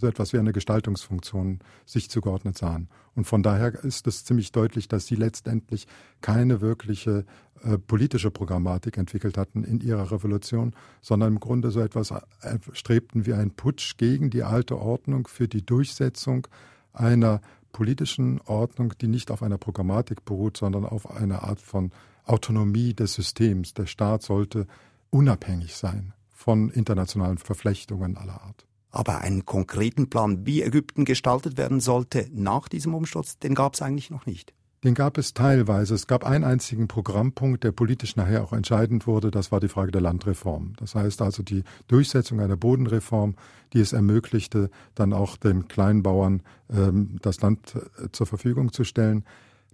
so 0.00 0.06
etwas 0.06 0.32
wie 0.32 0.38
eine 0.38 0.52
Gestaltungsfunktion 0.52 1.60
sich 1.86 2.10
zugeordnet 2.10 2.58
sahen. 2.58 2.88
Und 3.14 3.24
von 3.24 3.42
daher 3.42 3.84
ist 3.84 4.06
es 4.06 4.24
ziemlich 4.24 4.52
deutlich, 4.52 4.88
dass 4.88 5.06
sie 5.06 5.14
letztendlich 5.14 5.86
keine 6.20 6.60
wirkliche 6.60 7.24
äh, 7.62 7.78
politische 7.78 8.30
Programmatik 8.30 8.96
entwickelt 8.96 9.36
hatten 9.36 9.64
in 9.64 9.80
ihrer 9.80 10.10
Revolution, 10.10 10.74
sondern 11.02 11.34
im 11.34 11.40
Grunde 11.40 11.70
so 11.70 11.80
etwas 11.80 12.10
äh, 12.10 12.58
strebten 12.72 13.26
wie 13.26 13.34
ein 13.34 13.50
Putsch 13.50 13.96
gegen 13.98 14.30
die 14.30 14.42
alte 14.42 14.78
Ordnung 14.78 15.28
für 15.28 15.46
die 15.46 15.64
Durchsetzung 15.64 16.46
einer 16.92 17.40
politischen 17.72 18.40
Ordnung, 18.42 18.94
die 19.00 19.08
nicht 19.08 19.30
auf 19.30 19.42
einer 19.42 19.58
Programmatik 19.58 20.24
beruht, 20.24 20.56
sondern 20.56 20.84
auf 20.84 21.10
einer 21.10 21.44
Art 21.44 21.60
von 21.60 21.92
Autonomie 22.24 22.94
des 22.94 23.14
Systems. 23.14 23.74
Der 23.74 23.86
Staat 23.86 24.22
sollte 24.22 24.66
unabhängig 25.10 25.76
sein 25.76 26.14
von 26.30 26.70
internationalen 26.70 27.38
Verflechtungen 27.38 28.16
aller 28.16 28.40
Art. 28.40 28.66
Aber 28.90 29.20
einen 29.20 29.46
konkreten 29.46 30.10
Plan, 30.10 30.46
wie 30.46 30.62
Ägypten 30.62 31.04
gestaltet 31.04 31.56
werden 31.56 31.80
sollte 31.80 32.28
nach 32.32 32.68
diesem 32.68 32.94
Umsturz, 32.94 33.38
den 33.38 33.54
gab 33.54 33.74
es 33.74 33.82
eigentlich 33.82 34.10
noch 34.10 34.26
nicht. 34.26 34.52
Den 34.82 34.94
gab 34.94 35.18
es 35.18 35.34
teilweise. 35.34 35.94
Es 35.94 36.06
gab 36.06 36.24
einen 36.24 36.42
einzigen 36.42 36.88
Programmpunkt, 36.88 37.64
der 37.64 37.72
politisch 37.72 38.16
nachher 38.16 38.42
auch 38.42 38.54
entscheidend 38.54 39.06
wurde. 39.06 39.30
Das 39.30 39.52
war 39.52 39.60
die 39.60 39.68
Frage 39.68 39.92
der 39.92 40.00
Landreform. 40.00 40.72
Das 40.78 40.94
heißt 40.94 41.20
also 41.20 41.42
die 41.42 41.64
Durchsetzung 41.88 42.40
einer 42.40 42.56
Bodenreform, 42.56 43.34
die 43.74 43.80
es 43.80 43.92
ermöglichte, 43.92 44.70
dann 44.94 45.12
auch 45.12 45.36
den 45.36 45.68
Kleinbauern 45.68 46.42
ähm, 46.70 47.18
das 47.20 47.42
Land 47.42 47.74
äh, 47.74 48.10
zur 48.12 48.26
Verfügung 48.26 48.72
zu 48.72 48.84
stellen. 48.84 49.24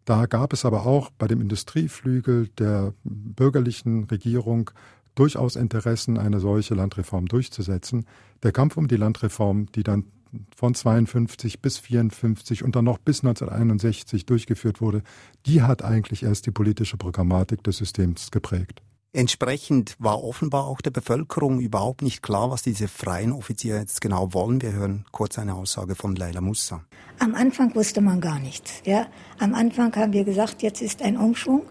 Da 0.05 0.27
gab 0.27 0.53
es 0.53 0.65
aber 0.65 0.87
auch 0.87 1.11
bei 1.11 1.29
dem 1.29 1.41
Industrieflügel 1.41 2.49
der 2.59 2.93
bürgerlichen 3.05 4.05
Regierung 4.05 4.71
durchaus 5.17 5.57
Interessen, 5.57 6.19
eine 6.19 6.39
solche 6.39 6.75
Landreform 6.75 7.27
durchzusetzen. 7.27 8.07
Der 8.45 8.53
Kampf 8.53 8.77
um 8.77 8.87
die 8.87 8.97
Landreform, 8.97 9.67
die 9.73 9.83
dann 9.83 10.05
von 10.55 10.75
52 10.75 11.61
bis 11.61 11.79
54 11.79 12.63
und 12.63 12.77
dann 12.77 12.85
noch 12.85 12.99
bis 12.99 13.25
1961 13.25 14.27
durchgeführt 14.27 14.81
wurde, 14.81 15.03
die 15.47 15.63
hat 15.63 15.83
eigentlich 15.83 16.23
erst 16.23 16.47
die 16.47 16.51
politische 16.51 16.97
Programmatik 16.97 17.65
des 17.65 17.79
Systems 17.79 18.31
geprägt. 18.31 18.83
Entsprechend 19.13 19.97
war 19.99 20.23
offenbar 20.23 20.67
auch 20.67 20.83
der 20.83 20.91
Bevölkerung 20.91 21.59
überhaupt 21.61 22.03
nicht 22.03 22.23
klar, 22.23 22.51
was 22.51 22.61
diese 22.61 22.87
freien 22.87 23.33
Offiziere 23.33 23.79
jetzt 23.79 24.03
genau 24.03 24.35
wollen. 24.35 24.61
Wir 24.61 24.73
hören 24.73 25.07
kurz 25.11 25.39
eine 25.39 25.55
Aussage 25.55 25.95
von 25.95 26.15
Leila 26.17 26.43
Mussa. 26.43 26.85
Am 27.19 27.35
Anfang 27.35 27.75
wusste 27.75 28.03
man 28.03 28.21
gar 28.21 28.39
nichts. 28.39 28.83
Ja? 28.85 29.07
Am 29.39 29.55
Anfang 29.55 29.97
haben 29.97 30.13
wir 30.13 30.25
gesagt, 30.25 30.63
jetzt 30.63 30.83
ist 30.83 31.01
ein 31.01 31.17
Umschwung. 31.17 31.63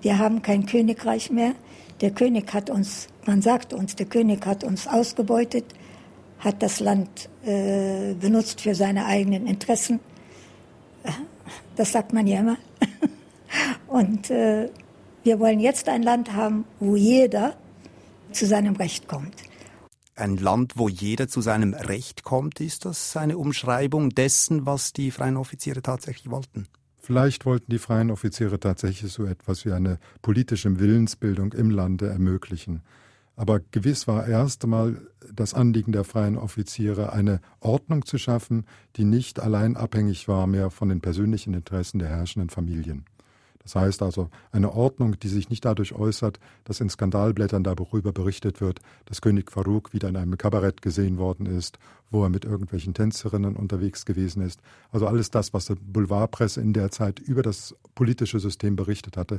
Wir 0.00 0.18
haben 0.18 0.42
kein 0.42 0.66
Königreich 0.66 1.30
mehr. 1.30 1.54
Der 2.00 2.12
König 2.12 2.52
hat 2.54 2.70
uns, 2.70 3.08
man 3.26 3.42
sagt 3.42 3.72
uns, 3.72 3.96
der 3.96 4.06
König 4.06 4.46
hat 4.46 4.62
uns 4.64 4.86
ausgebeutet, 4.86 5.64
hat 6.38 6.62
das 6.62 6.80
Land 6.80 7.28
äh, 7.44 8.14
benutzt 8.14 8.60
für 8.60 8.74
seine 8.74 9.06
eigenen 9.06 9.46
Interessen. 9.46 9.98
Das 11.74 11.92
sagt 11.92 12.12
man 12.12 12.26
ja 12.26 12.40
immer. 12.40 12.56
Und 13.88 14.30
äh, 14.30 14.70
wir 15.24 15.40
wollen 15.40 15.60
jetzt 15.60 15.88
ein 15.88 16.02
Land 16.02 16.32
haben, 16.32 16.64
wo 16.78 16.96
jeder 16.96 17.56
zu 18.32 18.46
seinem 18.46 18.76
Recht 18.76 19.08
kommt. 19.08 19.34
Ein 20.14 20.36
Land, 20.36 20.72
wo 20.76 20.88
jeder 20.88 21.28
zu 21.28 21.40
seinem 21.40 21.74
Recht 21.74 22.24
kommt, 22.24 22.60
ist 22.60 22.84
das 22.84 23.16
eine 23.16 23.38
Umschreibung 23.38 24.10
dessen, 24.10 24.66
was 24.66 24.92
die 24.92 25.10
freien 25.10 25.36
Offiziere 25.36 25.80
tatsächlich 25.80 26.30
wollten? 26.30 26.66
Vielleicht 27.08 27.46
wollten 27.46 27.70
die 27.70 27.78
freien 27.78 28.10
Offiziere 28.10 28.60
tatsächlich 28.60 29.10
so 29.10 29.24
etwas 29.24 29.64
wie 29.64 29.72
eine 29.72 29.98
politische 30.20 30.78
Willensbildung 30.78 31.54
im 31.54 31.70
Lande 31.70 32.06
ermöglichen. 32.06 32.82
Aber 33.34 33.60
gewiss 33.70 34.06
war 34.06 34.28
erst 34.28 34.62
einmal 34.62 35.00
das 35.32 35.54
Anliegen 35.54 35.92
der 35.92 36.04
freien 36.04 36.36
Offiziere, 36.36 37.14
eine 37.14 37.40
Ordnung 37.60 38.04
zu 38.04 38.18
schaffen, 38.18 38.66
die 38.96 39.04
nicht 39.04 39.40
allein 39.40 39.74
abhängig 39.74 40.28
war 40.28 40.46
mehr 40.46 40.68
von 40.68 40.90
den 40.90 41.00
persönlichen 41.00 41.54
Interessen 41.54 41.98
der 41.98 42.10
herrschenden 42.10 42.50
Familien. 42.50 43.06
Das 43.68 43.74
heißt 43.74 44.02
also 44.02 44.30
eine 44.50 44.72
Ordnung, 44.72 45.20
die 45.20 45.28
sich 45.28 45.50
nicht 45.50 45.62
dadurch 45.62 45.92
äußert, 45.92 46.40
dass 46.64 46.80
in 46.80 46.88
Skandalblättern 46.88 47.64
darüber 47.64 48.12
berichtet 48.12 48.62
wird, 48.62 48.80
dass 49.04 49.20
König 49.20 49.52
Farouk 49.52 49.92
wieder 49.92 50.08
in 50.08 50.16
einem 50.16 50.38
Kabarett 50.38 50.80
gesehen 50.80 51.18
worden 51.18 51.44
ist, 51.44 51.78
wo 52.10 52.22
er 52.22 52.30
mit 52.30 52.46
irgendwelchen 52.46 52.94
Tänzerinnen 52.94 53.56
unterwegs 53.56 54.06
gewesen 54.06 54.40
ist. 54.40 54.62
Also 54.90 55.06
alles 55.06 55.30
das, 55.30 55.52
was 55.52 55.66
die 55.66 55.74
Boulevardpresse 55.74 56.62
in 56.62 56.72
der 56.72 56.90
Zeit 56.90 57.18
über 57.20 57.42
das 57.42 57.74
politische 57.94 58.40
System 58.40 58.74
berichtet 58.74 59.18
hatte, 59.18 59.38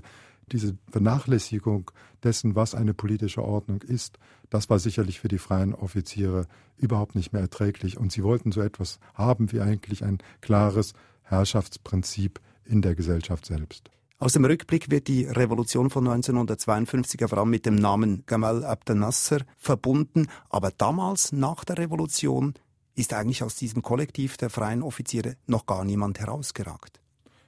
diese 0.51 0.77
Vernachlässigung 0.91 1.89
dessen, 2.24 2.53
was 2.53 2.75
eine 2.75 2.93
politische 2.93 3.43
Ordnung 3.43 3.81
ist, 3.81 4.19
das 4.51 4.69
war 4.69 4.77
sicherlich 4.77 5.19
für 5.19 5.27
die 5.27 5.39
freien 5.39 5.74
Offiziere 5.74 6.45
überhaupt 6.77 7.15
nicht 7.15 7.33
mehr 7.33 7.41
erträglich. 7.41 7.98
Und 7.98 8.12
sie 8.12 8.24
wollten 8.24 8.51
so 8.51 8.62
etwas 8.62 9.00
haben 9.15 9.51
wie 9.51 9.62
eigentlich 9.62 10.03
ein 10.03 10.19
klares 10.41 10.93
Herrschaftsprinzip 11.24 12.39
in 12.65 12.83
der 12.83 12.93
Gesellschaft 12.93 13.48
selbst. 13.48 13.89
Aus 14.21 14.33
dem 14.33 14.43
Rückblick 14.43 14.91
wird 14.91 15.07
die 15.07 15.23
Revolution 15.23 15.89
von 15.89 16.05
1952 16.05 17.21
vor 17.29 17.38
allem 17.38 17.49
mit 17.49 17.65
dem 17.65 17.75
Namen 17.75 18.23
Gamal 18.25 18.65
Abdel 18.65 18.97
Nasser 18.97 19.45
verbunden. 19.55 20.27
Aber 20.49 20.71
damals, 20.71 21.31
nach 21.31 21.63
der 21.63 21.77
Revolution, 21.77 22.53
ist 22.95 23.13
eigentlich 23.13 23.43
aus 23.43 23.55
diesem 23.55 23.81
Kollektiv 23.81 24.35
der 24.35 24.49
freien 24.49 24.83
Offiziere 24.83 25.38
noch 25.47 25.65
gar 25.65 25.85
niemand 25.85 26.19
herausgeragt. 26.19 26.99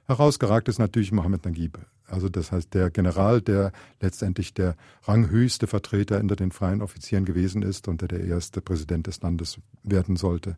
Herausgeragt 0.06 0.66
ist 0.68 0.78
natürlich 0.78 1.12
Mohammed 1.12 1.44
Naguib. 1.44 1.78
Also 2.06 2.30
das 2.30 2.52
heißt 2.52 2.72
der 2.72 2.88
General, 2.88 3.42
der 3.42 3.72
letztendlich 4.00 4.54
der 4.54 4.74
ranghöchste 5.04 5.66
Vertreter 5.66 6.20
unter 6.20 6.36
den 6.36 6.52
freien 6.52 6.80
Offizieren 6.80 7.26
gewesen 7.26 7.60
ist 7.60 7.86
und 7.86 8.00
der 8.00 8.08
der 8.08 8.24
erste 8.24 8.62
Präsident 8.62 9.08
des 9.08 9.20
Landes 9.20 9.58
werden 9.82 10.16
sollte. 10.16 10.56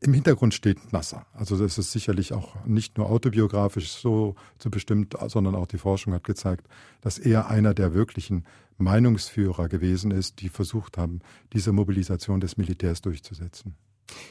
Im 0.00 0.12
Hintergrund 0.12 0.54
steht 0.54 0.92
Nasser. 0.92 1.26
Also 1.32 1.56
das 1.56 1.78
ist 1.78 1.92
sicherlich 1.92 2.32
auch 2.32 2.64
nicht 2.64 2.98
nur 2.98 3.08
autobiografisch 3.10 3.92
so 3.92 4.34
zu 4.58 4.70
bestimmt, 4.70 5.14
sondern 5.28 5.54
auch 5.54 5.66
die 5.66 5.78
Forschung 5.78 6.14
hat 6.14 6.24
gezeigt, 6.24 6.66
dass 7.00 7.18
er 7.18 7.48
einer 7.48 7.74
der 7.74 7.94
wirklichen 7.94 8.44
Meinungsführer 8.78 9.68
gewesen 9.68 10.10
ist, 10.10 10.40
die 10.40 10.48
versucht 10.48 10.98
haben, 10.98 11.20
diese 11.52 11.72
Mobilisation 11.72 12.40
des 12.40 12.56
Militärs 12.56 13.02
durchzusetzen. 13.02 13.76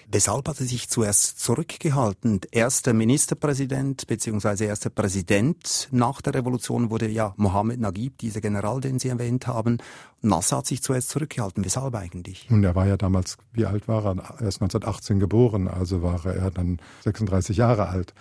Weshalb 0.09 0.47
hat 0.47 0.59
er 0.59 0.65
sich 0.65 0.89
zuerst 0.89 1.39
zurückgehalten? 1.39 2.41
Erster 2.51 2.93
Ministerpräsident 2.93 4.07
bzw. 4.07 4.65
erster 4.65 4.89
Präsident 4.89 5.89
nach 5.91 6.21
der 6.21 6.33
Revolution 6.33 6.89
wurde 6.89 7.09
ja 7.09 7.33
Mohammed 7.37 7.79
Naguib, 7.79 8.17
dieser 8.17 8.41
General, 8.41 8.79
den 8.79 8.99
Sie 8.99 9.09
erwähnt 9.09 9.47
haben. 9.47 9.77
Nasser 10.21 10.57
hat 10.57 10.67
sich 10.67 10.81
zuerst 10.81 11.09
zurückgehalten. 11.09 11.65
Weshalb 11.65 11.93
eigentlich? 11.95 12.49
Nun, 12.49 12.63
er 12.63 12.75
war 12.75 12.87
ja 12.87 12.97
damals, 12.97 13.37
wie 13.53 13.65
alt 13.65 13.87
war 13.87 14.05
er? 14.05 14.17
Er 14.39 14.47
ist 14.47 14.61
1918 14.61 15.19
geboren, 15.19 15.67
also 15.67 16.01
war 16.01 16.25
er 16.25 16.51
dann 16.51 16.79
36 17.03 17.57
Jahre 17.57 17.89
alt. 17.89 18.13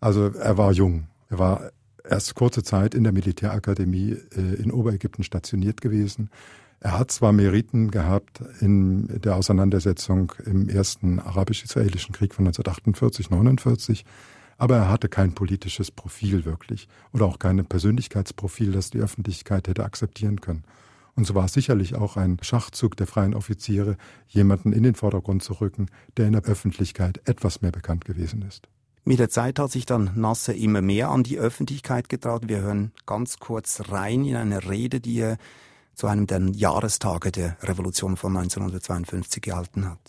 Also 0.00 0.28
er 0.28 0.58
war 0.58 0.72
jung. 0.72 1.08
Er 1.30 1.38
war 1.38 1.70
erst 2.08 2.34
kurze 2.34 2.62
Zeit 2.62 2.94
in 2.94 3.04
der 3.04 3.12
Militärakademie 3.12 4.16
äh, 4.36 4.62
in 4.62 4.70
Oberägypten 4.70 5.24
stationiert 5.24 5.80
gewesen. 5.80 6.30
Er 6.84 6.98
hat 6.98 7.10
zwar 7.10 7.32
Meriten 7.32 7.90
gehabt 7.90 8.42
in 8.60 9.08
der 9.22 9.36
Auseinandersetzung 9.36 10.34
im 10.44 10.68
ersten 10.68 11.18
arabisch-israelischen 11.18 12.14
Krieg 12.14 12.34
von 12.34 12.46
1948, 12.46 13.30
49, 13.30 14.04
aber 14.58 14.76
er 14.76 14.90
hatte 14.90 15.08
kein 15.08 15.34
politisches 15.34 15.90
Profil 15.90 16.44
wirklich 16.44 16.86
oder 17.14 17.24
auch 17.24 17.38
kein 17.38 17.64
Persönlichkeitsprofil, 17.64 18.72
das 18.72 18.90
die 18.90 18.98
Öffentlichkeit 18.98 19.66
hätte 19.66 19.82
akzeptieren 19.82 20.42
können. 20.42 20.64
Und 21.14 21.26
so 21.26 21.34
war 21.34 21.46
es 21.46 21.54
sicherlich 21.54 21.94
auch 21.94 22.18
ein 22.18 22.36
Schachzug 22.42 22.98
der 22.98 23.06
freien 23.06 23.32
Offiziere, 23.32 23.96
jemanden 24.28 24.74
in 24.74 24.82
den 24.82 24.94
Vordergrund 24.94 25.42
zu 25.42 25.54
rücken, 25.54 25.86
der 26.18 26.26
in 26.26 26.34
der 26.34 26.42
Öffentlichkeit 26.42 27.22
etwas 27.24 27.62
mehr 27.62 27.72
bekannt 27.72 28.04
gewesen 28.04 28.42
ist. 28.42 28.68
Mit 29.04 29.20
der 29.20 29.30
Zeit 29.30 29.58
hat 29.58 29.70
sich 29.70 29.86
dann 29.86 30.10
Nasser 30.16 30.54
immer 30.54 30.82
mehr 30.82 31.08
an 31.08 31.22
die 31.22 31.38
Öffentlichkeit 31.38 32.10
getraut. 32.10 32.42
Wir 32.46 32.60
hören 32.60 32.92
ganz 33.06 33.38
kurz 33.38 33.84
rein 33.88 34.26
in 34.26 34.36
eine 34.36 34.68
Rede, 34.68 35.00
die 35.00 35.20
er 35.20 35.38
zu 35.94 36.06
einem 36.06 36.26
der 36.26 36.40
Jahrestage 36.64 37.30
der 37.30 37.56
Revolution 37.62 38.16
von 38.16 38.36
1952 38.36 39.42
gehalten 39.42 39.82
hat. 39.90 40.02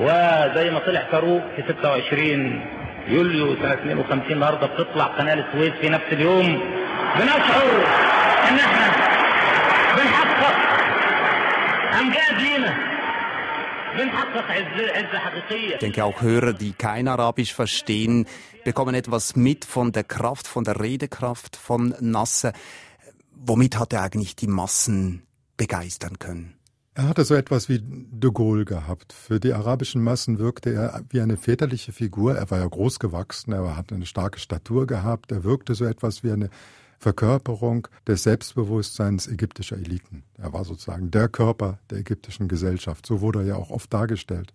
وزي 0.00 0.70
ما 0.70 0.78
طلع 0.86 1.02
فاروق 1.12 1.42
في 1.56 1.62
26 1.62 2.62
يوليو 3.08 3.56
سنة 3.56 3.72
52 3.74 4.32
النهارده 4.32 4.66
بتطلع 4.66 5.04
قناة 5.04 5.34
السويس 5.34 5.72
في 5.80 5.88
نفس 5.88 6.04
اليوم 6.12 6.46
بنشعر 7.18 7.66
إن 8.48 8.56
إحنا 8.58 8.86
بنحقق 9.96 10.56
امجاد 12.00 12.34
لينا 12.42 12.97
Ich 15.72 15.78
denke 15.78 16.04
auch 16.04 16.20
Hörer, 16.22 16.52
die 16.52 16.72
kein 16.72 17.08
Arabisch 17.08 17.54
verstehen, 17.54 18.26
bekommen 18.64 18.94
etwas 18.94 19.36
mit 19.36 19.64
von 19.64 19.92
der 19.92 20.04
Kraft, 20.04 20.46
von 20.46 20.64
der 20.64 20.80
Redekraft 20.80 21.56
von 21.56 21.94
Nasser. 22.00 22.52
Womit 23.32 23.78
hat 23.78 23.92
er 23.92 24.02
eigentlich 24.02 24.36
die 24.36 24.46
Massen 24.46 25.22
begeistern 25.56 26.18
können? 26.18 26.54
Er 26.94 27.08
hatte 27.08 27.24
so 27.24 27.36
etwas 27.36 27.68
wie 27.68 27.80
de 27.80 28.32
Gaulle 28.32 28.64
gehabt. 28.64 29.12
Für 29.12 29.38
die 29.38 29.52
arabischen 29.52 30.02
Massen 30.02 30.40
wirkte 30.40 30.72
er 30.74 31.04
wie 31.10 31.20
eine 31.20 31.36
väterliche 31.36 31.92
Figur. 31.92 32.36
Er 32.36 32.50
war 32.50 32.58
ja 32.58 32.66
groß 32.66 32.98
gewachsen, 32.98 33.52
er 33.52 33.76
hat 33.76 33.92
eine 33.92 34.04
starke 34.04 34.40
Statur 34.40 34.88
gehabt, 34.88 35.30
er 35.30 35.44
wirkte 35.44 35.76
so 35.76 35.84
etwas 35.84 36.24
wie 36.24 36.32
eine 36.32 36.50
Verkörperung 36.98 37.86
des 38.06 38.24
Selbstbewusstseins 38.24 39.28
ägyptischer 39.28 39.76
Eliten. 39.76 40.24
Er 40.36 40.52
war 40.52 40.64
sozusagen 40.64 41.10
der 41.10 41.28
Körper 41.28 41.78
der 41.90 41.98
ägyptischen 41.98 42.48
Gesellschaft. 42.48 43.06
So 43.06 43.20
wurde 43.20 43.40
er 43.40 43.46
ja 43.46 43.56
auch 43.56 43.70
oft 43.70 43.92
dargestellt. 43.92 44.52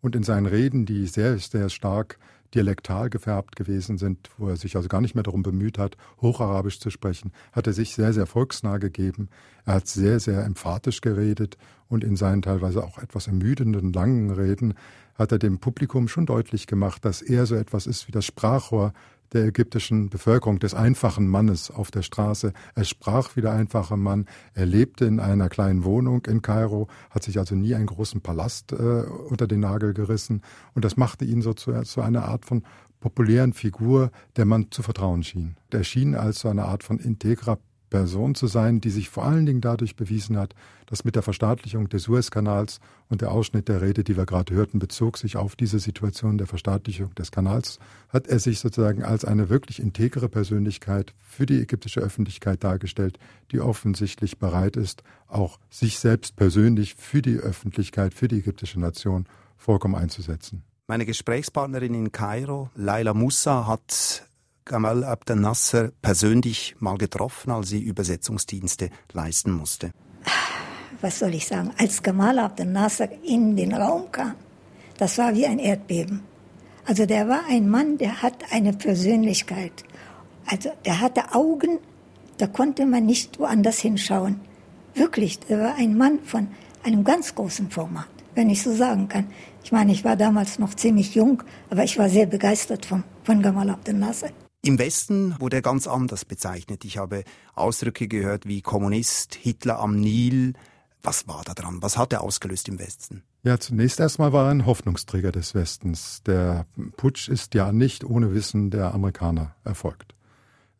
Und 0.00 0.16
in 0.16 0.22
seinen 0.22 0.46
Reden, 0.46 0.86
die 0.86 1.06
sehr, 1.06 1.38
sehr 1.38 1.68
stark 1.68 2.18
dialektal 2.54 3.08
gefärbt 3.08 3.56
gewesen 3.56 3.98
sind, 3.98 4.30
wo 4.36 4.48
er 4.48 4.56
sich 4.56 4.76
also 4.76 4.88
gar 4.88 5.00
nicht 5.00 5.14
mehr 5.14 5.22
darum 5.22 5.42
bemüht 5.42 5.78
hat, 5.78 5.96
Hocharabisch 6.20 6.80
zu 6.80 6.90
sprechen, 6.90 7.32
hat 7.52 7.66
er 7.66 7.72
sich 7.72 7.94
sehr, 7.94 8.12
sehr 8.12 8.26
volksnah 8.26 8.78
gegeben. 8.78 9.28
Er 9.64 9.74
hat 9.74 9.86
sehr, 9.86 10.20
sehr 10.20 10.44
emphatisch 10.44 11.00
geredet 11.00 11.56
und 11.88 12.04
in 12.04 12.16
seinen 12.16 12.42
teilweise 12.42 12.84
auch 12.84 12.98
etwas 12.98 13.26
ermüdenden, 13.26 13.92
langen 13.92 14.30
Reden 14.30 14.74
hat 15.22 15.32
er 15.32 15.38
dem 15.38 15.58
Publikum 15.58 16.08
schon 16.08 16.26
deutlich 16.26 16.66
gemacht, 16.66 17.04
dass 17.04 17.22
er 17.22 17.46
so 17.46 17.54
etwas 17.54 17.86
ist 17.86 18.08
wie 18.08 18.12
das 18.12 18.24
Sprachrohr 18.26 18.92
der 19.32 19.46
ägyptischen 19.46 20.10
Bevölkerung, 20.10 20.58
des 20.58 20.74
einfachen 20.74 21.26
Mannes 21.26 21.70
auf 21.70 21.90
der 21.90 22.02
Straße. 22.02 22.52
Er 22.74 22.84
sprach 22.84 23.34
wie 23.34 23.40
der 23.40 23.52
einfache 23.52 23.96
Mann. 23.96 24.26
Er 24.52 24.66
lebte 24.66 25.06
in 25.06 25.20
einer 25.20 25.48
kleinen 25.48 25.84
Wohnung 25.84 26.26
in 26.26 26.42
Kairo, 26.42 26.88
hat 27.08 27.22
sich 27.22 27.38
also 27.38 27.54
nie 27.54 27.74
einen 27.74 27.86
großen 27.86 28.20
Palast 28.20 28.72
äh, 28.72 28.76
unter 28.76 29.46
den 29.46 29.60
Nagel 29.60 29.94
gerissen. 29.94 30.42
Und 30.74 30.84
das 30.84 30.96
machte 30.96 31.24
ihn 31.24 31.40
so 31.40 31.54
zu, 31.54 31.72
zu 31.82 32.02
einer 32.02 32.24
Art 32.26 32.44
von 32.44 32.62
populären 33.00 33.52
Figur, 33.52 34.10
der 34.36 34.44
man 34.44 34.70
zu 34.70 34.82
vertrauen 34.82 35.22
schien. 35.22 35.56
Er 35.70 35.84
schien 35.84 36.14
als 36.14 36.40
so 36.40 36.48
eine 36.48 36.66
Art 36.66 36.84
von 36.84 36.98
integrer 36.98 37.58
Person 37.92 38.34
zu 38.34 38.46
sein, 38.46 38.80
die 38.80 38.88
sich 38.88 39.10
vor 39.10 39.26
allen 39.26 39.44
Dingen 39.44 39.60
dadurch 39.60 39.96
bewiesen 39.96 40.38
hat, 40.38 40.54
dass 40.86 41.04
mit 41.04 41.14
der 41.14 41.22
Verstaatlichung 41.22 41.90
des 41.90 42.04
Suezkanals 42.04 42.80
und 43.10 43.20
der 43.20 43.30
Ausschnitt 43.30 43.68
der 43.68 43.82
Rede, 43.82 44.02
die 44.02 44.16
wir 44.16 44.24
gerade 44.24 44.54
hörten, 44.54 44.78
bezog 44.78 45.18
sich 45.18 45.36
auf 45.36 45.56
diese 45.56 45.78
Situation 45.78 46.38
der 46.38 46.46
Verstaatlichung 46.46 47.14
des 47.14 47.30
Kanals, 47.30 47.78
hat 48.08 48.28
er 48.28 48.38
sich 48.38 48.60
sozusagen 48.60 49.04
als 49.04 49.26
eine 49.26 49.50
wirklich 49.50 49.78
integere 49.78 50.30
Persönlichkeit 50.30 51.12
für 51.18 51.44
die 51.44 51.60
ägyptische 51.60 52.00
Öffentlichkeit 52.00 52.64
dargestellt, 52.64 53.18
die 53.50 53.60
offensichtlich 53.60 54.38
bereit 54.38 54.76
ist, 54.76 55.02
auch 55.28 55.58
sich 55.68 55.98
selbst 55.98 56.34
persönlich 56.34 56.94
für 56.94 57.20
die 57.20 57.36
Öffentlichkeit, 57.36 58.14
für 58.14 58.26
die 58.26 58.38
ägyptische 58.38 58.80
Nation 58.80 59.26
vollkommen 59.58 59.96
einzusetzen. 59.96 60.62
Meine 60.86 61.04
Gesprächspartnerin 61.04 61.92
in 61.92 62.10
Kairo, 62.10 62.70
Laila 62.74 63.12
Musa, 63.12 63.66
hat 63.66 64.26
Gamal 64.64 65.02
Abdel 65.04 65.36
Nasser 65.36 65.90
persönlich 66.02 66.76
mal 66.78 66.96
getroffen, 66.96 67.50
als 67.50 67.68
sie 67.68 67.82
Übersetzungsdienste 67.82 68.90
leisten 69.12 69.52
musste? 69.52 69.90
Was 71.00 71.18
soll 71.18 71.34
ich 71.34 71.46
sagen? 71.46 71.72
Als 71.78 72.02
Gamal 72.02 72.38
Abdel 72.38 72.66
Nasser 72.66 73.08
in 73.24 73.56
den 73.56 73.74
Raum 73.74 74.12
kam, 74.12 74.34
das 74.98 75.18
war 75.18 75.34
wie 75.34 75.46
ein 75.46 75.58
Erdbeben. 75.58 76.22
Also 76.86 77.06
der 77.06 77.28
war 77.28 77.42
ein 77.48 77.68
Mann, 77.68 77.98
der 77.98 78.22
hat 78.22 78.52
eine 78.52 78.72
Persönlichkeit. 78.72 79.84
Also 80.46 80.70
der 80.84 81.00
hatte 81.00 81.34
Augen, 81.34 81.78
da 82.38 82.46
konnte 82.46 82.86
man 82.86 83.04
nicht 83.04 83.38
woanders 83.40 83.80
hinschauen. 83.80 84.40
Wirklich, 84.94 85.40
der 85.40 85.60
war 85.60 85.74
ein 85.74 85.96
Mann 85.96 86.20
von 86.20 86.48
einem 86.84 87.02
ganz 87.02 87.34
großen 87.34 87.70
Format, 87.70 88.08
wenn 88.34 88.48
ich 88.48 88.62
so 88.62 88.72
sagen 88.72 89.08
kann. 89.08 89.26
Ich 89.64 89.72
meine, 89.72 89.92
ich 89.92 90.04
war 90.04 90.16
damals 90.16 90.58
noch 90.58 90.74
ziemlich 90.74 91.14
jung, 91.14 91.42
aber 91.70 91.82
ich 91.82 91.98
war 91.98 92.08
sehr 92.08 92.26
begeistert 92.26 92.86
von, 92.86 93.02
von 93.24 93.42
Gamal 93.42 93.70
Abdel 93.70 93.94
Nasser. 93.94 94.30
Im 94.64 94.78
Westen 94.78 95.34
wurde 95.40 95.56
er 95.56 95.62
ganz 95.62 95.88
anders 95.88 96.24
bezeichnet. 96.24 96.84
Ich 96.84 96.96
habe 96.96 97.24
Ausdrücke 97.56 98.06
gehört 98.06 98.46
wie 98.46 98.62
Kommunist, 98.62 99.34
Hitler 99.34 99.80
am 99.80 99.98
Nil. 99.98 100.52
Was 101.02 101.26
war 101.26 101.42
da 101.44 101.52
dran? 101.52 101.78
Was 101.80 101.98
hat 101.98 102.12
er 102.12 102.20
ausgelöst 102.20 102.68
im 102.68 102.78
Westen? 102.78 103.24
Ja, 103.42 103.58
zunächst 103.58 103.98
erstmal 103.98 104.32
war 104.32 104.46
er 104.46 104.52
ein 104.52 104.64
Hoffnungsträger 104.64 105.32
des 105.32 105.56
Westens. 105.56 106.22
Der 106.26 106.66
Putsch 106.96 107.28
ist 107.28 107.54
ja 107.54 107.72
nicht 107.72 108.04
ohne 108.04 108.34
Wissen 108.34 108.70
der 108.70 108.94
Amerikaner 108.94 109.56
erfolgt. 109.64 110.14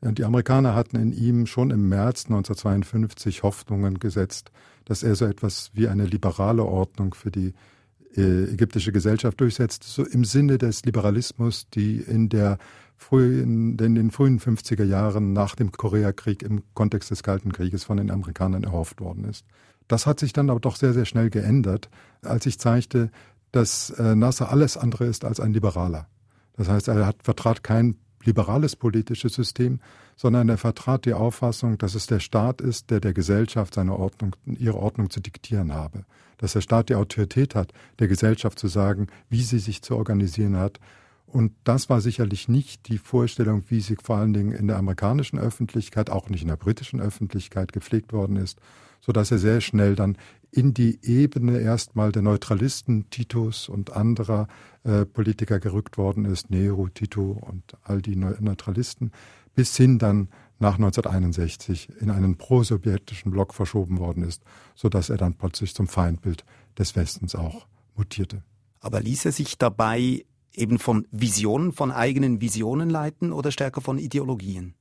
Die 0.00 0.24
Amerikaner 0.24 0.76
hatten 0.76 0.96
in 0.96 1.12
ihm 1.12 1.46
schon 1.46 1.72
im 1.72 1.88
März 1.88 2.26
1952 2.26 3.42
Hoffnungen 3.42 3.98
gesetzt, 3.98 4.52
dass 4.84 5.02
er 5.02 5.16
so 5.16 5.26
etwas 5.26 5.72
wie 5.74 5.88
eine 5.88 6.06
liberale 6.06 6.64
Ordnung 6.64 7.14
für 7.14 7.32
die 7.32 7.52
äh, 8.16 8.44
ägyptische 8.44 8.92
Gesellschaft 8.92 9.40
durchsetzt, 9.40 9.82
so 9.84 10.04
im 10.04 10.24
Sinne 10.24 10.58
des 10.58 10.84
Liberalismus, 10.84 11.68
die 11.70 11.96
in 11.96 12.28
der 12.28 12.58
frühen, 13.02 13.76
in 13.78 13.94
den 13.94 14.10
frühen 14.10 14.40
50er 14.40 14.84
Jahren 14.84 15.32
nach 15.32 15.54
dem 15.54 15.72
Koreakrieg 15.72 16.42
im 16.42 16.62
Kontext 16.74 17.10
des 17.10 17.22
Kalten 17.22 17.52
Krieges 17.52 17.84
von 17.84 17.98
den 17.98 18.10
Amerikanern 18.10 18.64
erhofft 18.64 19.00
worden 19.00 19.24
ist. 19.24 19.44
Das 19.88 20.06
hat 20.06 20.20
sich 20.20 20.32
dann 20.32 20.48
aber 20.48 20.60
doch 20.60 20.76
sehr, 20.76 20.92
sehr 20.92 21.04
schnell 21.04 21.28
geändert, 21.28 21.90
als 22.22 22.46
ich 22.46 22.58
zeigte, 22.58 23.10
dass 23.50 23.90
äh, 23.90 24.14
Nasser 24.14 24.50
alles 24.50 24.76
andere 24.76 25.04
ist 25.04 25.24
als 25.24 25.40
ein 25.40 25.52
Liberaler. 25.52 26.06
Das 26.56 26.68
heißt, 26.68 26.88
er 26.88 27.06
hat, 27.06 27.22
vertrat 27.22 27.62
kein 27.62 27.96
liberales 28.24 28.76
politisches 28.76 29.34
System, 29.34 29.80
sondern 30.16 30.48
er 30.48 30.58
vertrat 30.58 31.04
die 31.04 31.14
Auffassung, 31.14 31.78
dass 31.78 31.94
es 31.94 32.06
der 32.06 32.20
Staat 32.20 32.60
ist, 32.60 32.90
der 32.90 33.00
der 33.00 33.12
Gesellschaft 33.12 33.74
seine 33.74 33.98
Ordnung, 33.98 34.36
ihre 34.46 34.76
Ordnung 34.76 35.10
zu 35.10 35.20
diktieren 35.20 35.74
habe. 35.74 36.04
Dass 36.38 36.52
der 36.52 36.60
Staat 36.60 36.88
die 36.88 36.94
Autorität 36.94 37.54
hat, 37.54 37.72
der 37.98 38.08
Gesellschaft 38.08 38.58
zu 38.58 38.68
sagen, 38.68 39.08
wie 39.28 39.42
sie 39.42 39.58
sich 39.58 39.82
zu 39.82 39.96
organisieren 39.96 40.56
hat 40.56 40.78
und 41.32 41.52
das 41.64 41.88
war 41.88 42.02
sicherlich 42.02 42.48
nicht 42.48 42.88
die 42.88 42.98
Vorstellung, 42.98 43.64
wie 43.68 43.80
sie 43.80 43.96
vor 43.96 44.16
allen 44.16 44.34
Dingen 44.34 44.52
in 44.52 44.66
der 44.66 44.76
amerikanischen 44.76 45.38
Öffentlichkeit, 45.38 46.10
auch 46.10 46.28
nicht 46.28 46.42
in 46.42 46.48
der 46.48 46.56
britischen 46.56 47.00
Öffentlichkeit 47.00 47.72
gepflegt 47.72 48.12
worden 48.12 48.36
ist, 48.36 48.60
so 49.00 49.12
dass 49.12 49.30
er 49.30 49.38
sehr 49.38 49.62
schnell 49.62 49.96
dann 49.96 50.18
in 50.50 50.74
die 50.74 50.98
Ebene 51.02 51.58
erstmal 51.58 52.12
der 52.12 52.20
Neutralisten 52.20 53.08
Titus 53.08 53.70
und 53.70 53.94
anderer 53.94 54.46
äh, 54.84 55.06
Politiker 55.06 55.58
gerückt 55.58 55.96
worden 55.96 56.26
ist, 56.26 56.50
Nero, 56.50 56.88
Tito 56.88 57.40
und 57.40 57.78
all 57.82 58.02
die 58.02 58.16
Neutralisten, 58.16 59.10
bis 59.54 59.74
hin 59.74 59.98
dann 59.98 60.28
nach 60.58 60.74
1961 60.74 61.88
in 62.00 62.10
einen 62.10 62.36
prosowjetischen 62.36 63.30
Block 63.30 63.54
verschoben 63.54 63.98
worden 63.98 64.22
ist, 64.22 64.42
sodass 64.74 65.08
er 65.08 65.16
dann 65.16 65.34
plötzlich 65.34 65.74
zum 65.74 65.88
Feindbild 65.88 66.44
des 66.78 66.94
Westens 66.94 67.34
auch 67.34 67.66
mutierte. 67.96 68.42
Aber 68.80 69.00
ließ 69.00 69.24
er 69.24 69.32
sich 69.32 69.56
dabei 69.56 70.24
eben 70.54 70.78
von 70.78 71.06
Visionen, 71.10 71.72
von 71.72 71.90
eigenen 71.90 72.40
Visionen 72.40 72.90
leiten 72.90 73.32
oder 73.32 73.50
stärker 73.50 73.80
von 73.80 73.98
Ideologien? 73.98 74.74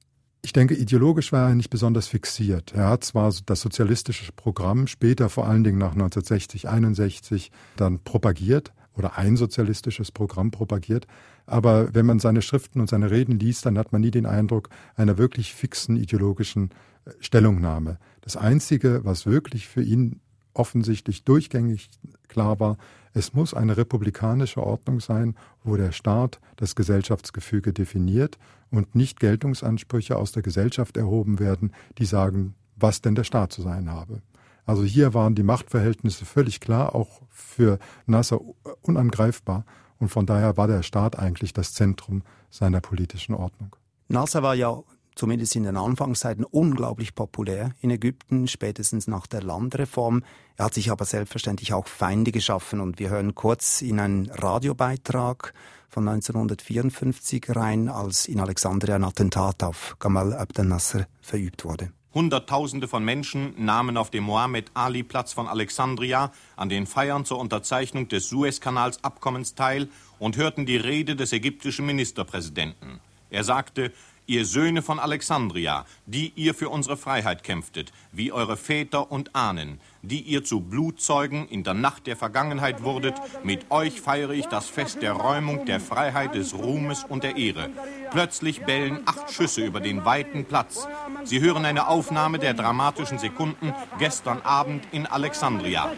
Ich 0.44 0.54
denke, 0.54 0.74
ideologisch 0.74 1.32
war 1.32 1.50
er 1.50 1.56
nicht 1.56 1.70
besonders 1.70 2.08
fixiert. 2.08 2.74
Er 2.74 2.88
hat 2.90 3.04
zwar 3.04 3.32
das 3.46 3.62
sozialistische 3.62 4.32
Programm 4.32 4.88
später 4.88 5.30
vor 5.30 5.48
allen 5.48 5.64
Dingen 5.64 5.78
nach 5.78 5.92
1960, 5.92 6.68
61 6.68 7.52
dann 7.78 8.00
propagiert 8.00 8.74
oder 8.96 9.18
ein 9.18 9.38
sozialistisches 9.38 10.12
Programm 10.12 10.50
propagiert, 10.50 11.06
aber 11.46 11.94
wenn 11.94 12.06
man 12.06 12.20
seine 12.20 12.42
Schriften 12.42 12.82
und 12.82 12.90
seine 12.90 13.12
Reden 13.12 13.40
liest, 13.40 13.66
dann 13.66 13.78
hat 13.78 13.92
man 13.92 14.02
nie 14.02 14.12
den 14.12 14.26
Eindruck 14.26 14.70
einer 14.96 15.18
wirklich 15.18 15.54
fixen 15.54 15.96
ideologischen 15.96 16.70
äh, 17.06 17.12
Stellungnahme. 17.20 18.00
Das 18.22 18.36
Einzige, 18.36 19.02
was 19.04 19.26
wirklich 19.26 19.68
für 19.68 19.84
ihn 19.84 20.22
offensichtlich 20.54 21.24
durchgängig 21.24 21.90
klar 22.28 22.60
war, 22.60 22.78
es 23.14 23.34
muss 23.34 23.54
eine 23.54 23.78
republikanische 23.78 24.64
Ordnung 24.64 25.00
sein, 25.00 25.36
wo 25.64 25.76
der 25.76 25.92
Staat 25.92 26.40
das 26.56 26.76
Gesellschaftsgefüge 26.76 27.74
definiert 27.74 28.38
und 28.70 28.96
nicht 28.96 29.20
Geltungsansprüche 29.20 30.16
aus 30.16 30.32
der 30.32 30.44
Gesellschaft 30.44 30.98
erhoben 30.98 31.40
werden, 31.40 31.74
die 31.98 32.06
sagen, 32.06 32.56
was 32.76 33.02
denn 33.02 33.16
der 33.16 33.24
Staat 33.24 33.52
zu 33.52 33.62
sein 33.62 33.90
habe. 33.90 34.22
Also 34.66 34.84
hier 34.84 35.14
waren 35.14 35.36
die 35.36 35.44
Machtverhältnisse 35.44 36.26
völlig 36.26 36.60
klar, 36.60 36.96
auch 36.96 37.22
für 37.30 37.80
Nasser 38.06 38.40
unangreifbar. 38.82 39.66
Und 40.00 40.10
von 40.10 40.26
daher 40.26 40.58
war 40.58 40.68
der 40.68 40.84
Staat 40.84 41.20
eigentlich 41.20 41.54
das 41.54 41.74
Zentrum 41.74 42.24
seiner 42.50 42.82
politischen 42.82 43.36
Ordnung. 43.36 43.76
Nasser 44.08 44.44
war 44.44 44.56
ja 44.56 44.82
zumindest 45.16 45.56
in 45.56 45.64
den 45.64 45.78
Anfangszeiten 45.78 46.46
unglaublich 46.46 47.16
populär 47.16 47.72
in 47.82 47.92
Ägypten, 47.92 48.48
spätestens 48.48 49.08
nach 49.08 49.28
der 49.28 49.44
Landreform. 49.44 50.24
Er 50.58 50.66
hat 50.66 50.74
sich 50.74 50.92
aber 50.92 51.06
selbstverständlich 51.06 51.74
auch 51.74 51.88
Feinde 51.88 52.32
geschaffen 52.32 52.80
und 52.80 53.00
wir 53.00 53.10
hören 53.10 53.36
kurz 53.36 53.82
in 53.82 54.00
einen 54.00 54.30
Radiobeitrag 54.30 55.54
von 55.90 56.08
1954 56.08 57.56
rein, 57.56 57.90
als 57.90 58.28
in 58.28 58.40
Alexandria 58.40 58.96
ein 58.96 59.04
Attentat 59.04 59.64
auf 59.64 59.98
Gamal 60.00 60.34
Abdel 60.34 60.66
Nasser 60.66 61.08
verübt 61.22 61.66
wurde. 61.66 61.92
Hunderttausende 62.14 62.90
von 62.90 63.06
Menschen 63.06 63.54
nahmen 63.58 63.96
auf 63.96 64.10
dem 64.10 64.26
Mohammed-Ali-Platz 64.26 65.32
von 65.32 65.48
Alexandria 65.48 66.32
an 66.58 66.68
den 66.68 66.86
Feiern 66.86 67.24
zur 67.24 67.40
Unterzeichnung 67.40 68.10
des 68.10 68.28
Suezkanalsabkommens 68.28 69.56
teil 69.56 69.88
und 70.20 70.36
hörten 70.36 70.66
die 70.66 70.76
Rede 70.76 71.16
des 71.16 71.32
ägyptischen 71.32 71.86
Ministerpräsidenten. 71.86 73.00
Er 73.30 73.46
sagte, 73.46 73.94
ihr 74.32 74.46
Söhne 74.46 74.82
von 74.82 74.98
Alexandria, 74.98 75.86
die 76.06 76.32
ihr 76.38 76.54
für 76.54 76.70
unsere 76.70 76.96
Freiheit 76.96 77.44
kämpftet, 77.44 77.92
wie 78.14 78.32
eure 78.32 78.56
Väter 78.56 79.12
und 79.12 79.36
Ahnen, 79.36 79.82
die 80.04 80.22
ihr 80.22 80.46
zu 80.46 80.62
Blutzeugen 80.62 81.50
in 81.50 81.66
der 81.66 81.74
Nacht 81.74 82.08
der 82.08 82.16
Vergangenheit 82.16 82.82
wurdet, 82.82 83.16
mit 83.44 83.70
euch 83.72 84.00
feiere 84.00 84.30
ich 84.30 84.46
das 84.46 84.70
Fest 84.70 85.02
der 85.02 85.12
Räumung, 85.12 85.66
der 85.66 85.82
Freiheit, 85.82 86.34
des 86.34 86.54
Ruhmes 86.54 87.04
und 87.04 87.26
der 87.26 87.36
Ehre. 87.36 87.72
Plötzlich 88.12 88.62
bellen 88.62 89.02
acht 89.06 89.34
Schüsse 89.34 89.66
über 89.66 89.82
den 89.82 90.06
weiten 90.06 90.46
Platz. 90.46 90.88
Sie 91.26 91.42
hören 91.42 91.66
eine 91.66 91.90
Aufnahme 91.90 92.40
der 92.40 92.54
dramatischen 92.54 93.20
Sekunden 93.20 93.74
gestern 94.00 94.42
Abend 94.44 94.86
in 94.94 95.08
Alexandria. 95.08 95.92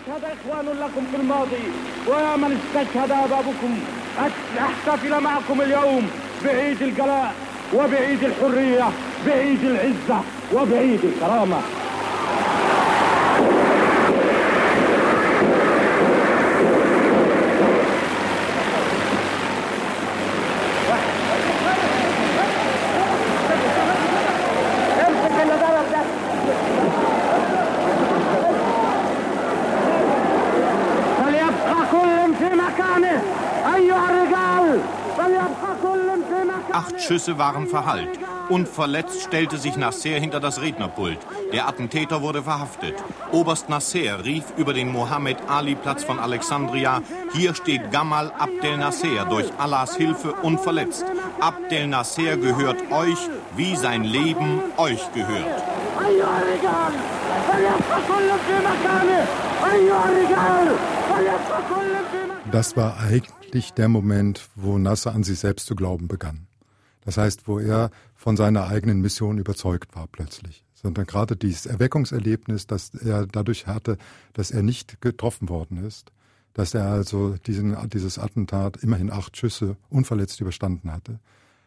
وبعيد 7.76 8.24
الحرية 8.24 8.86
بعيد 9.28 9.64
العزة 9.64 10.22
وبعيد 10.54 11.00
الكرامة. 11.04 11.62
Acht 36.74 37.00
Schüsse 37.00 37.38
waren 37.38 37.68
verhallt. 37.68 38.20
Unverletzt 38.50 39.22
stellte 39.22 39.58
sich 39.58 39.78
Nasser 39.78 40.20
hinter 40.20 40.40
das 40.40 40.60
Rednerpult. 40.60 41.20
Der 41.52 41.68
Attentäter 41.68 42.24
wurde 42.24 42.42
verhaftet. 42.42 42.96
Oberst 43.32 43.70
Nasser 43.70 44.26
rief 44.26 44.46
über 44.58 44.74
den 44.74 44.92
Mohammed-Ali-Platz 44.92 46.04
von 46.04 46.20
Alexandria, 46.20 47.04
hier 47.32 47.54
steht 47.54 47.92
Gamal 47.92 48.32
Abdel 48.38 48.78
Nasser 48.78 49.26
durch 49.30 49.46
Allahs 49.60 49.96
Hilfe 49.96 50.34
unverletzt. 50.34 51.06
Abdel 51.40 51.88
Nasser 51.88 52.38
gehört 52.38 52.92
euch, 52.92 53.20
wie 53.56 53.76
sein 53.76 54.04
Leben 54.04 54.60
euch 54.78 55.02
gehört. 55.14 55.64
Das 62.52 62.76
war 62.76 63.00
eigentlich 63.00 63.74
der 63.74 63.90
Moment, 63.90 64.50
wo 64.56 64.80
Nasser 64.80 65.14
an 65.14 65.24
sich 65.24 65.40
selbst 65.40 65.68
zu 65.68 65.76
glauben 65.76 66.08
begann. 66.08 66.48
Das 67.06 67.18
heißt, 67.18 67.48
wo 67.48 67.60
er 67.60 67.92
von 68.16 68.38
seiner 68.38 68.68
eigenen 68.68 69.02
Mission 69.02 69.38
überzeugt 69.38 69.96
war 69.96 70.08
plötzlich. 70.08 70.64
Sondern 70.74 71.06
gerade 71.06 71.36
dieses 71.36 71.66
Erweckungserlebnis, 71.66 72.68
das 72.68 72.94
er 72.94 73.26
dadurch 73.26 73.68
hatte, 73.68 73.98
dass 74.34 74.52
er 74.52 74.64
nicht 74.64 75.02
getroffen 75.02 75.50
worden 75.50 75.84
ist, 75.86 76.12
dass 76.54 76.74
er 76.74 76.88
also 76.88 77.36
diesen, 77.46 77.76
dieses 77.90 78.20
Attentat 78.20 78.78
immerhin 78.78 79.12
acht 79.12 79.36
Schüsse 79.38 79.78
unverletzt 79.90 80.40
überstanden 80.40 80.92
hatte, 80.92 81.20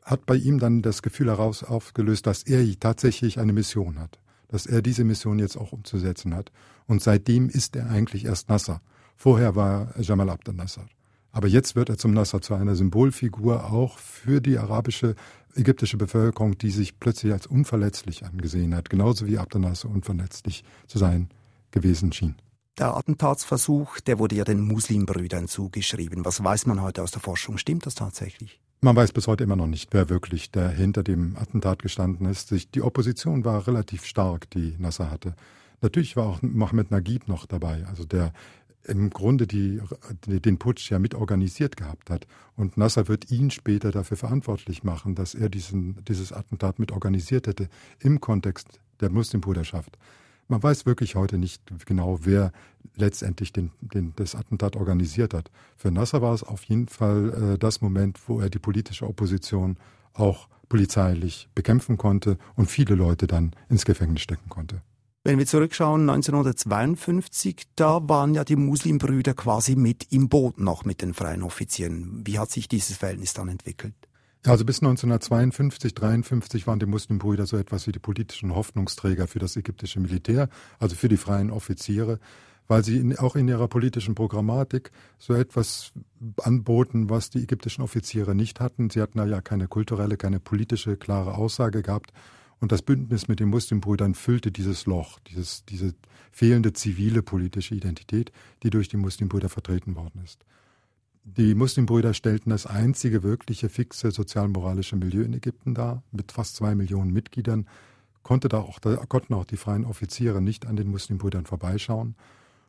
hat 0.02 0.24
bei 0.24 0.36
ihm 0.36 0.58
dann 0.58 0.82
das 0.82 1.02
Gefühl 1.02 1.28
heraus 1.28 1.64
aufgelöst, 1.64 2.26
dass 2.26 2.44
er 2.44 2.64
tatsächlich 2.78 3.40
eine 3.40 3.52
Mission 3.52 3.98
hat, 3.98 4.18
dass 4.48 4.64
er 4.66 4.80
diese 4.80 5.02
Mission 5.02 5.40
jetzt 5.40 5.56
auch 5.56 5.72
umzusetzen 5.72 6.34
hat. 6.34 6.52
Und 6.86 7.02
seitdem 7.02 7.48
ist 7.48 7.74
er 7.74 7.90
eigentlich 7.90 8.26
erst 8.26 8.48
Nasser. 8.48 8.80
Vorher 9.16 9.56
war 9.56 9.92
Jamal 9.98 10.30
Abdel 10.30 10.54
Nasser. 10.54 10.86
Aber 11.36 11.48
jetzt 11.48 11.76
wird 11.76 11.90
er 11.90 11.98
zum 11.98 12.14
Nasser, 12.14 12.40
zu 12.40 12.54
einer 12.54 12.74
Symbolfigur 12.76 13.70
auch 13.70 13.98
für 13.98 14.40
die 14.40 14.56
arabische 14.56 15.16
ägyptische 15.54 15.98
Bevölkerung, 15.98 16.56
die 16.56 16.70
sich 16.70 16.98
plötzlich 16.98 17.30
als 17.30 17.46
unverletzlich 17.46 18.24
angesehen 18.24 18.74
hat, 18.74 18.88
genauso 18.88 19.26
wie 19.26 19.36
Abdel 19.36 19.60
Nasser 19.60 19.90
unverletzlich 19.90 20.64
zu 20.86 20.96
sein 20.96 21.28
gewesen 21.72 22.10
schien. 22.12 22.36
Der 22.78 22.96
Attentatsversuch, 22.96 24.00
der 24.00 24.18
wurde 24.18 24.34
ja 24.34 24.44
den 24.44 24.62
Muslimbrüdern 24.62 25.46
zugeschrieben. 25.46 26.24
Was 26.24 26.42
weiß 26.42 26.64
man 26.64 26.80
heute 26.80 27.02
aus 27.02 27.10
der 27.10 27.20
Forschung? 27.20 27.58
Stimmt 27.58 27.84
das 27.84 27.96
tatsächlich? 27.96 28.58
Man 28.80 28.96
weiß 28.96 29.12
bis 29.12 29.26
heute 29.26 29.44
immer 29.44 29.56
noch 29.56 29.66
nicht, 29.66 29.92
wer 29.92 30.08
wirklich 30.08 30.50
der 30.52 30.70
hinter 30.70 31.02
dem 31.02 31.36
Attentat 31.36 31.82
gestanden 31.82 32.24
ist. 32.24 32.54
Die 32.74 32.80
Opposition 32.80 33.44
war 33.44 33.66
relativ 33.66 34.06
stark, 34.06 34.48
die 34.48 34.74
Nasser 34.78 35.10
hatte. 35.10 35.34
Natürlich 35.82 36.16
war 36.16 36.24
auch 36.24 36.40
Mohammed 36.40 36.90
Naguib 36.90 37.28
noch 37.28 37.44
dabei, 37.44 37.84
also 37.86 38.06
der 38.06 38.32
im 38.88 39.10
Grunde 39.10 39.46
die, 39.46 39.80
den 40.26 40.58
Putsch 40.58 40.90
ja 40.90 40.98
mit 40.98 41.14
organisiert 41.14 41.76
gehabt 41.76 42.10
hat. 42.10 42.26
Und 42.56 42.76
Nasser 42.76 43.08
wird 43.08 43.30
ihn 43.30 43.50
später 43.50 43.90
dafür 43.90 44.16
verantwortlich 44.16 44.84
machen, 44.84 45.14
dass 45.14 45.34
er 45.34 45.48
diesen, 45.48 46.04
dieses 46.04 46.32
Attentat 46.32 46.78
mit 46.78 46.92
organisiert 46.92 47.46
hätte 47.46 47.68
im 48.00 48.20
Kontext 48.20 48.80
der 49.00 49.10
Muslimbruderschaft. 49.10 49.98
Man 50.48 50.62
weiß 50.62 50.86
wirklich 50.86 51.16
heute 51.16 51.38
nicht 51.38 51.62
genau, 51.86 52.20
wer 52.22 52.52
letztendlich 52.94 53.52
den, 53.52 53.72
den, 53.80 54.12
das 54.16 54.34
Attentat 54.36 54.76
organisiert 54.76 55.34
hat. 55.34 55.50
Für 55.76 55.90
Nasser 55.90 56.22
war 56.22 56.34
es 56.34 56.44
auf 56.44 56.62
jeden 56.64 56.86
Fall 56.86 57.54
äh, 57.54 57.58
das 57.58 57.80
Moment, 57.80 58.20
wo 58.28 58.40
er 58.40 58.48
die 58.48 58.60
politische 58.60 59.08
Opposition 59.08 59.76
auch 60.12 60.48
polizeilich 60.68 61.48
bekämpfen 61.54 61.96
konnte 61.96 62.38
und 62.54 62.70
viele 62.70 62.94
Leute 62.94 63.26
dann 63.26 63.52
ins 63.68 63.84
Gefängnis 63.84 64.22
stecken 64.22 64.48
konnte. 64.48 64.82
Wenn 65.26 65.40
wir 65.40 65.46
zurückschauen, 65.46 66.02
1952, 66.08 67.64
da 67.74 67.98
waren 68.08 68.32
ja 68.34 68.44
die 68.44 68.54
Muslimbrüder 68.54 69.34
quasi 69.34 69.74
mit 69.74 70.12
im 70.12 70.28
Boot 70.28 70.60
noch 70.60 70.84
mit 70.84 71.02
den 71.02 71.14
freien 71.14 71.42
Offizieren. 71.42 72.22
Wie 72.24 72.38
hat 72.38 72.52
sich 72.52 72.68
dieses 72.68 72.98
Verhältnis 72.98 73.32
dann 73.32 73.48
entwickelt? 73.48 73.96
Also 74.44 74.64
bis 74.64 74.76
1952, 74.78 75.96
53 75.96 76.68
waren 76.68 76.78
die 76.78 76.86
Muslimbrüder 76.86 77.44
so 77.46 77.56
etwas 77.56 77.88
wie 77.88 77.90
die 77.90 77.98
politischen 77.98 78.54
Hoffnungsträger 78.54 79.26
für 79.26 79.40
das 79.40 79.56
ägyptische 79.56 79.98
Militär, 79.98 80.48
also 80.78 80.94
für 80.94 81.08
die 81.08 81.16
freien 81.16 81.50
Offiziere, 81.50 82.20
weil 82.68 82.84
sie 82.84 82.98
in, 82.98 83.18
auch 83.18 83.34
in 83.34 83.48
ihrer 83.48 83.66
politischen 83.66 84.14
Programmatik 84.14 84.92
so 85.18 85.34
etwas 85.34 85.90
anboten, 86.40 87.10
was 87.10 87.30
die 87.30 87.42
ägyptischen 87.42 87.82
Offiziere 87.82 88.36
nicht 88.36 88.60
hatten. 88.60 88.90
Sie 88.90 89.02
hatten 89.02 89.18
ja 89.28 89.40
keine 89.40 89.66
kulturelle, 89.66 90.18
keine 90.18 90.38
politische 90.38 90.96
klare 90.96 91.34
Aussage 91.34 91.82
gehabt. 91.82 92.12
Und 92.60 92.72
das 92.72 92.82
Bündnis 92.82 93.28
mit 93.28 93.40
den 93.40 93.48
Muslimbrüdern 93.48 94.14
füllte 94.14 94.50
dieses 94.50 94.86
Loch, 94.86 95.18
dieses, 95.20 95.64
diese 95.66 95.94
fehlende 96.32 96.72
zivile 96.72 97.22
politische 97.22 97.74
Identität, 97.74 98.32
die 98.62 98.70
durch 98.70 98.88
die 98.88 98.96
Muslimbrüder 98.96 99.48
vertreten 99.48 99.94
worden 99.94 100.22
ist. 100.24 100.44
Die 101.24 101.54
Muslimbrüder 101.54 102.14
stellten 102.14 102.50
das 102.50 102.66
einzige 102.66 103.22
wirkliche 103.22 103.68
fixe 103.68 104.10
sozialmoralische 104.10 104.96
Milieu 104.96 105.22
in 105.22 105.34
Ägypten 105.34 105.74
dar, 105.74 106.02
mit 106.12 106.30
fast 106.30 106.54
zwei 106.54 106.74
Millionen 106.74 107.12
Mitgliedern. 107.12 107.66
Konnte 108.22 108.48
da 108.48 108.58
auch, 108.58 108.78
da 108.78 108.96
konnten 109.06 109.34
auch 109.34 109.44
die 109.44 109.56
freien 109.56 109.84
Offiziere 109.84 110.40
nicht 110.40 110.66
an 110.66 110.76
den 110.76 110.88
Muslimbrüdern 110.88 111.44
vorbeischauen. 111.44 112.14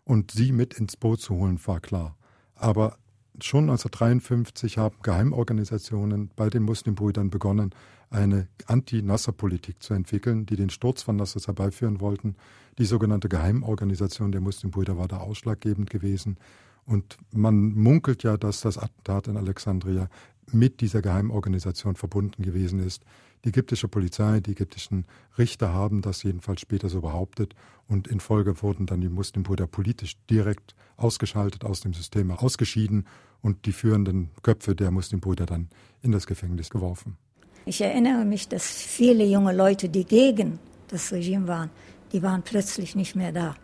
Und 0.04 0.32
sie 0.32 0.52
mit 0.52 0.73
ins 0.73 0.97
Boot 0.97 1.21
zu 1.21 1.36
holen, 1.36 1.60
war 1.65 1.80
klar. 1.80 2.17
Aber 2.56 2.97
schon 3.41 3.63
1953 3.65 4.78
haben 4.78 4.97
Geheimorganisationen 5.04 6.32
bei 6.36 6.50
den 6.50 6.63
Muslimbrüdern 6.63 7.30
begonnen, 7.30 7.71
eine 8.10 8.47
Anti-Nasser-Politik 8.65 9.84
zu 9.84 9.93
entwickeln, 9.93 10.45
die 10.45 10.56
den 10.56 10.69
Sturz 10.69 11.02
von 11.02 11.15
Nasser 11.15 11.41
herbeiführen 11.45 12.00
wollten. 12.00 12.36
Die 12.78 12.86
sogenannte 12.86 13.30
Geheimorganisation 13.30 14.32
der 14.32 14.41
Muslimbrüder 14.41 14.97
war 14.97 15.08
da 15.08 15.17
ausschlaggebend 15.17 15.89
gewesen. 15.89 16.38
Und 16.86 17.17
man 17.32 17.73
munkelt 17.73 18.23
ja, 18.23 18.38
dass 18.38 18.62
das 18.62 18.78
Attentat 18.78 19.28
in 19.28 19.36
Alexandria 19.36 20.10
mit 20.52 20.80
dieser 20.80 21.02
Geheimorganisation 21.02 21.95
verbunden 21.95 22.43
gewesen 22.43 22.80
ist. 22.80 23.04
Die 23.45 23.50
ägyptische 23.50 23.88
Polizei, 23.88 24.39
die 24.39 24.52
ägyptischen 24.52 25.06
Richter 25.38 25.73
haben 25.73 26.02
das 26.02 26.23
jedenfalls 26.23 26.62
später 26.62 26.89
so 26.89 27.02
behauptet 27.02 27.54
und 27.88 28.08
in 28.08 28.19
Folge 28.19 28.62
wurden 28.62 28.86
dann 28.86 29.02
die 29.02 29.10
Muslimbrüder 29.10 29.67
politisch 29.67 30.17
direkt 30.30 30.76
ausgeschaltet, 30.97 31.63
aus 31.63 31.82
dem 31.82 31.93
System 31.93 32.32
ausgeschieden 32.32 33.06
und 33.41 33.65
die 33.65 33.71
führenden 33.71 34.32
Köpfe 34.41 34.76
der 34.76 34.91
Muslimbrüder 34.91 35.45
dann 35.45 35.69
in 36.02 36.12
das 36.12 36.28
Gefängnis 36.28 36.69
geworfen. 36.69 37.17
Ich 37.65 37.82
erinnere 37.82 38.26
mich, 38.26 38.47
dass 38.47 38.65
viele 38.65 39.26
junge 39.26 39.54
Leute, 39.54 39.89
die 39.89 40.06
gegen 40.06 40.60
das 40.88 41.12
Regime 41.12 41.47
waren, 41.47 41.69
die 42.13 42.23
waren 42.23 42.41
plötzlich 42.41 42.95
nicht 42.95 43.15
mehr 43.15 43.32
da. 43.32 43.56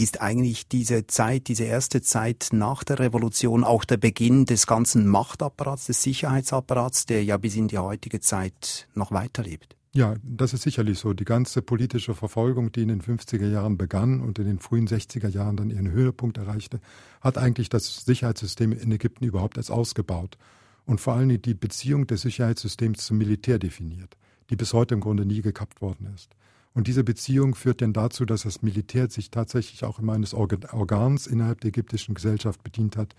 Ist 0.00 0.22
eigentlich 0.22 0.66
diese 0.66 1.06
Zeit, 1.08 1.48
diese 1.48 1.64
erste 1.64 2.00
Zeit 2.00 2.48
nach 2.52 2.84
der 2.84 3.00
Revolution 3.00 3.64
auch 3.64 3.84
der 3.84 3.98
Beginn 3.98 4.46
des 4.46 4.66
ganzen 4.66 5.06
Machtapparats, 5.06 5.88
des 5.88 6.02
Sicherheitsapparats, 6.02 7.04
der 7.04 7.22
ja 7.22 7.36
bis 7.36 7.54
in 7.54 7.68
die 7.68 7.76
heutige 7.76 8.18
Zeit 8.20 8.88
noch 8.94 9.12
weiterlebt? 9.12 9.76
Ja, 9.92 10.14
das 10.22 10.54
ist 10.54 10.62
sicherlich 10.62 10.98
so. 10.98 11.12
Die 11.12 11.26
ganze 11.26 11.60
politische 11.60 12.14
Verfolgung, 12.14 12.72
die 12.72 12.80
in 12.80 12.88
den 12.88 13.02
50er 13.02 13.46
Jahren 13.46 13.76
begann 13.76 14.22
und 14.22 14.38
in 14.38 14.46
den 14.46 14.58
frühen 14.58 14.88
60er 14.88 15.28
Jahren 15.28 15.58
dann 15.58 15.68
ihren 15.68 15.90
Höhepunkt 15.90 16.38
erreichte, 16.38 16.80
hat 17.20 17.36
eigentlich 17.36 17.68
das 17.68 18.06
Sicherheitssystem 18.06 18.72
in 18.72 18.90
Ägypten 18.90 19.26
überhaupt 19.26 19.58
erst 19.58 19.70
ausgebaut 19.70 20.38
und 20.86 21.02
vor 21.02 21.12
allem 21.12 21.42
die 21.42 21.52
Beziehung 21.52 22.06
des 22.06 22.22
Sicherheitssystems 22.22 23.04
zum 23.04 23.18
Militär 23.18 23.58
definiert, 23.58 24.16
die 24.48 24.56
bis 24.56 24.72
heute 24.72 24.94
im 24.94 25.02
Grunde 25.02 25.26
nie 25.26 25.42
gekappt 25.42 25.82
worden 25.82 26.10
ist. 26.14 26.30
Und 26.72 26.86
diese 26.86 27.02
Beziehung 27.02 27.54
führt 27.54 27.82
dann 27.82 27.92
dazu, 27.92 28.24
dass 28.24 28.42
das 28.42 28.62
Militär 28.62 29.10
sich 29.10 29.30
tatsächlich 29.30 29.84
auch 29.84 29.98
immer 29.98 30.12
eines 30.12 30.34
Organs 30.34 31.26
innerhalb 31.26 31.60
der 31.60 31.68
ägyptischen 31.68 32.14
Gesellschaft 32.14 32.62
bedient 32.62 32.96
hat, 32.96 33.14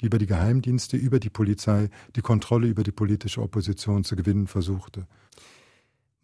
die 0.00 0.06
über 0.06 0.18
die 0.18 0.26
Geheimdienste, 0.26 0.96
über 0.96 1.18
die 1.18 1.30
Polizei 1.30 1.88
die 2.14 2.20
Kontrolle 2.20 2.68
über 2.68 2.84
die 2.84 2.92
politische 2.92 3.42
Opposition 3.42 4.04
zu 4.04 4.14
gewinnen 4.14 4.46
versuchte. 4.46 5.06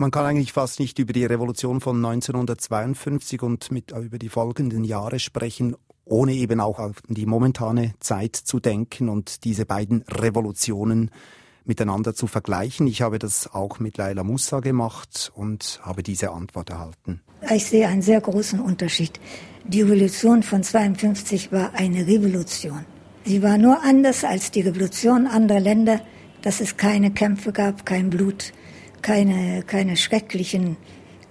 Man 0.00 0.12
kann 0.12 0.24
eigentlich 0.24 0.52
fast 0.52 0.78
nicht 0.78 1.00
über 1.00 1.12
die 1.12 1.24
Revolution 1.24 1.80
von 1.80 1.96
1952 1.96 3.42
und 3.42 3.72
mit, 3.72 3.90
über 3.90 4.18
die 4.18 4.28
folgenden 4.28 4.84
Jahre 4.84 5.18
sprechen, 5.18 5.74
ohne 6.04 6.34
eben 6.34 6.60
auch 6.60 6.78
auf 6.78 7.02
die 7.08 7.26
momentane 7.26 7.94
Zeit 7.98 8.36
zu 8.36 8.60
denken 8.60 9.08
und 9.08 9.44
diese 9.44 9.66
beiden 9.66 10.02
Revolutionen 10.02 11.10
miteinander 11.68 12.14
zu 12.14 12.26
vergleichen. 12.26 12.86
Ich 12.86 13.02
habe 13.02 13.18
das 13.18 13.52
auch 13.52 13.78
mit 13.78 13.96
Laila 13.98 14.24
Musa 14.24 14.60
gemacht 14.60 15.30
und 15.34 15.80
habe 15.82 16.02
diese 16.02 16.32
Antwort 16.32 16.70
erhalten. 16.70 17.20
Ich 17.54 17.66
sehe 17.66 17.86
einen 17.86 18.02
sehr 18.02 18.20
großen 18.20 18.60
Unterschied. 18.60 19.20
Die 19.64 19.82
Revolution 19.82 20.42
von 20.42 20.62
52 20.62 21.52
war 21.52 21.74
eine 21.74 22.06
Revolution. 22.06 22.84
Sie 23.24 23.42
war 23.42 23.58
nur 23.58 23.82
anders 23.84 24.24
als 24.24 24.50
die 24.50 24.62
Revolution 24.62 25.26
anderer 25.26 25.60
Länder, 25.60 26.00
dass 26.42 26.60
es 26.60 26.76
keine 26.76 27.10
Kämpfe 27.10 27.52
gab, 27.52 27.84
kein 27.84 28.10
Blut, 28.10 28.52
keine, 29.02 29.62
keine 29.62 29.96
schrecklichen 29.96 30.76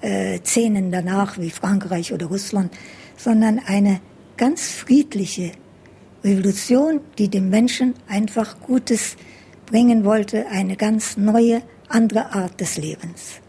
äh, 0.01 0.39
Szenen 0.43 0.91
danach 0.91 1.39
wie 1.39 1.49
Frankreich 1.49 2.13
oder 2.13 2.27
Russland, 2.27 2.71
sondern 3.15 3.59
eine 3.59 3.99
ganz 4.37 4.69
friedliche 4.69 5.53
Revolution, 6.23 7.01
die 7.17 7.29
dem 7.29 7.49
Menschen 7.49 7.95
einfach 8.07 8.59
Gutes 8.59 9.17
bringen 9.67 10.03
wollte, 10.03 10.47
eine 10.47 10.75
ganz 10.75 11.17
neue, 11.17 11.61
andere 11.87 12.33
Art 12.33 12.59
des 12.59 12.77
Lebens. 12.77 13.39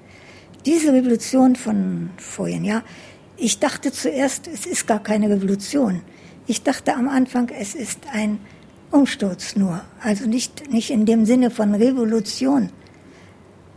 Diese 0.66 0.92
Revolution 0.92 1.56
von 1.56 2.10
vorhin, 2.18 2.64
ja, 2.64 2.82
ich 3.36 3.58
dachte 3.58 3.90
zuerst, 3.92 4.46
es 4.46 4.66
ist 4.66 4.86
gar 4.86 5.02
keine 5.02 5.30
Revolution. 5.30 6.02
Ich 6.46 6.62
dachte 6.62 6.94
am 6.94 7.08
Anfang, 7.08 7.48
es 7.48 7.74
ist 7.74 8.00
ein 8.12 8.38
Umsturz 8.90 9.56
nur, 9.56 9.82
also 10.02 10.26
nicht, 10.26 10.70
nicht 10.70 10.90
in 10.90 11.06
dem 11.06 11.24
Sinne 11.24 11.50
von 11.50 11.74
Revolution. 11.74 12.70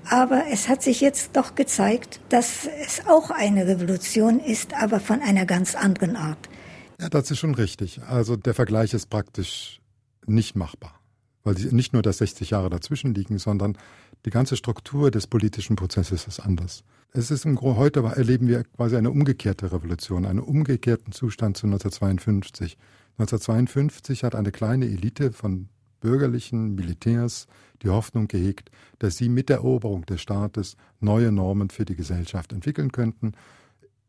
Aber 0.09 0.45
es 0.51 0.67
hat 0.67 0.81
sich 0.81 0.99
jetzt 0.99 1.31
doch 1.37 1.53
gezeigt, 1.53 2.19
dass 2.29 2.67
es 2.83 3.05
auch 3.07 3.29
eine 3.29 3.67
Revolution 3.67 4.39
ist, 4.39 4.73
aber 4.73 4.99
von 4.99 5.21
einer 5.21 5.45
ganz 5.45 5.75
anderen 5.75 6.15
Art. 6.15 6.49
Ja, 6.99 7.09
das 7.09 7.29
ist 7.29 7.39
schon 7.39 7.55
richtig. 7.55 8.01
Also 8.07 8.35
der 8.35 8.53
Vergleich 8.53 8.93
ist 8.93 9.09
praktisch 9.09 9.79
nicht 10.25 10.55
machbar 10.55 11.00
weil 11.43 11.55
nicht 11.55 11.93
nur, 11.93 12.01
dass 12.01 12.19
60 12.19 12.51
Jahre 12.51 12.69
dazwischen 12.69 13.13
liegen, 13.13 13.37
sondern 13.37 13.77
die 14.25 14.29
ganze 14.29 14.55
Struktur 14.55 15.11
des 15.11 15.27
politischen 15.27 15.75
Prozesses 15.75 16.27
ist 16.27 16.39
anders. 16.39 16.83
Es 17.13 17.31
ist 17.31 17.45
im 17.45 17.55
Grunde, 17.55 17.77
heute 17.77 17.99
erleben 18.01 18.47
wir 18.47 18.63
quasi 18.63 18.95
eine 18.95 19.11
umgekehrte 19.11 19.71
Revolution, 19.71 20.25
einen 20.25 20.39
umgekehrten 20.39 21.11
Zustand 21.11 21.57
zu 21.57 21.67
1952. 21.67 22.77
1952 23.17 24.23
hat 24.23 24.35
eine 24.35 24.51
kleine 24.51 24.85
Elite 24.85 25.31
von 25.31 25.67
bürgerlichen 25.99 26.75
Militärs 26.75 27.47
die 27.81 27.89
Hoffnung 27.89 28.27
gehegt, 28.27 28.71
dass 28.99 29.17
sie 29.17 29.29
mit 29.29 29.49
der 29.49 29.57
Eroberung 29.57 30.05
des 30.05 30.21
Staates 30.21 30.77
neue 30.99 31.31
Normen 31.31 31.69
für 31.69 31.85
die 31.85 31.95
Gesellschaft 31.95 32.53
entwickeln 32.53 32.91
könnten 32.91 33.33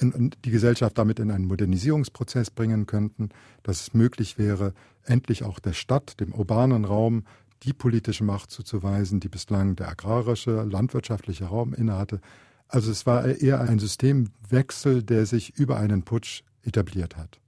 in, 0.03 0.31
die 0.45 0.51
Gesellschaft 0.51 0.99
damit 0.99 1.19
in 1.19 1.31
einen 1.31 1.47
Modernisierungsprozess 1.47 2.51
bringen 2.51 2.87
könnten, 2.87 3.31
dass 3.63 3.81
es 3.81 3.95
möglich 3.95 4.39
wäre, 4.39 4.75
endlich 5.05 5.45
auch 5.45 5.59
der 5.59 5.73
Stadt, 5.73 6.21
dem 6.21 6.33
urbanen 6.33 6.85
Raum, 6.85 7.25
die 7.63 7.73
politische 7.73 8.25
Macht 8.25 8.51
zuzuweisen, 8.51 9.21
die 9.21 9.29
bislang 9.29 9.77
der 9.77 9.89
agrarische, 9.89 10.63
landwirtschaftliche 10.63 11.47
Raum 11.47 11.75
innehatte. 11.75 12.21
Also 12.69 12.91
es 12.91 13.07
war 13.07 13.25
eher 13.27 13.61
ein 13.61 13.79
Systemwechsel, 13.79 15.03
der 15.03 15.27
sich 15.27 15.57
über 15.59 15.79
einen 15.79 16.03
Putsch 16.03 16.43
etabliert 16.63 17.17
hat. 17.17 17.39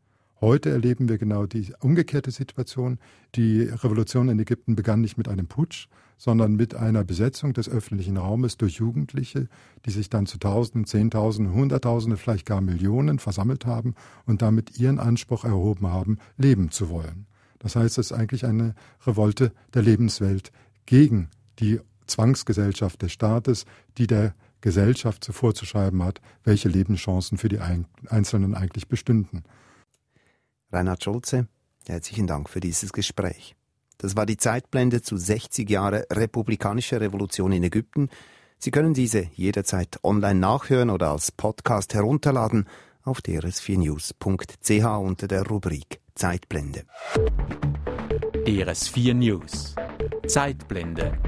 Heute 0.41 0.71
erleben 0.71 1.09
wir 1.09 1.19
genau 1.19 1.47
die 1.47 1.73
umgekehrte 1.81 2.31
Situation. 2.31 2.99
Die 3.35 3.63
Revolution 3.63 4.29
in 4.29 4.39
Ägypten 4.39 4.77
begann 4.77 5.01
nicht 5.01 5.17
mit 5.17 5.29
einem 5.29 5.47
Putsch, 5.47 5.89
sondern 6.17 6.55
mit 6.55 6.75
einer 6.75 7.05
Besetzung 7.05 7.53
des 7.53 7.69
öffentlichen 7.69 8.17
Raumes 8.17 8.57
durch 8.57 8.75
Jugendliche, 8.75 9.49
die 9.85 9.91
sich 9.91 10.11
dann 10.11 10.27
zu 10.27 10.39
Tausenden, 10.39 10.87
Zehntausenden, 10.87 11.55
Hunderttausende, 11.55 12.17
vielleicht 12.17 12.47
gar 12.47 12.61
Millionen 12.61 13.19
versammelt 13.19 13.67
haben 13.67 13.95
und 14.27 14.43
damit 14.43 14.79
ihren 14.79 14.99
Anspruch 14.99 15.45
erhoben 15.45 15.89
haben, 15.89 16.19
leben 16.37 16.71
zu 16.71 16.89
wollen. 16.89 17.27
Das 17.59 17.77
heißt, 17.77 17.99
es 17.99 18.11
ist 18.11 18.13
eigentlich 18.13 18.45
eine 18.45 18.75
Revolte 19.07 19.53
der 19.73 19.83
Lebenswelt 19.83 20.53
gegen 20.87 21.29
die 21.59 21.81
Zwangsgesellschaft 22.07 23.01
des 23.03 23.13
Staates, 23.13 23.65
die 23.97 24.07
der 24.07 24.35
Gesellschaft 24.61 25.27
vorzuschreiben 25.27 26.03
hat, 26.03 26.21
welche 26.43 26.69
Lebenschancen 26.69 27.39
für 27.39 27.49
die 27.49 27.61
Einzelnen 27.61 28.55
eigentlich 28.55 28.89
bestünden. 28.89 29.45
Reinhard 30.73 31.05
Schulze, 31.05 31.49
herzlichen 31.87 32.27
Dank 32.27 32.49
für 32.49 32.61
dieses 32.61 32.93
Gespräch. 32.93 33.55
Das 33.99 34.17
war 34.17 34.27
die 34.27 34.37
Zeitblende 34.37 35.03
zu 35.03 35.17
60 35.17 35.69
Jahre 35.69 36.07
republikanischer 36.11 37.01
Revolution 37.01 37.53
in 37.53 37.65
Ägypten. 37.65 38.09
Sie 38.59 38.71
können 38.71 38.95
diese 38.95 39.29
jederzeit 39.35 39.99
online 40.03 40.41
nachhören 40.41 40.91
oder 40.91 41.11
als 41.11 41.33
Podcast 41.33 41.95
herunterladen 41.95 42.67
auf 43.03 43.19
drs4news.ch 43.21 44.99
unter 44.99 45.29
der 45.29 45.47
Rubrik 45.47 46.01
Zeitblende. 46.15 46.85
DRS4 48.47 49.15
News 49.15 49.75
Zeitblende 50.27 51.19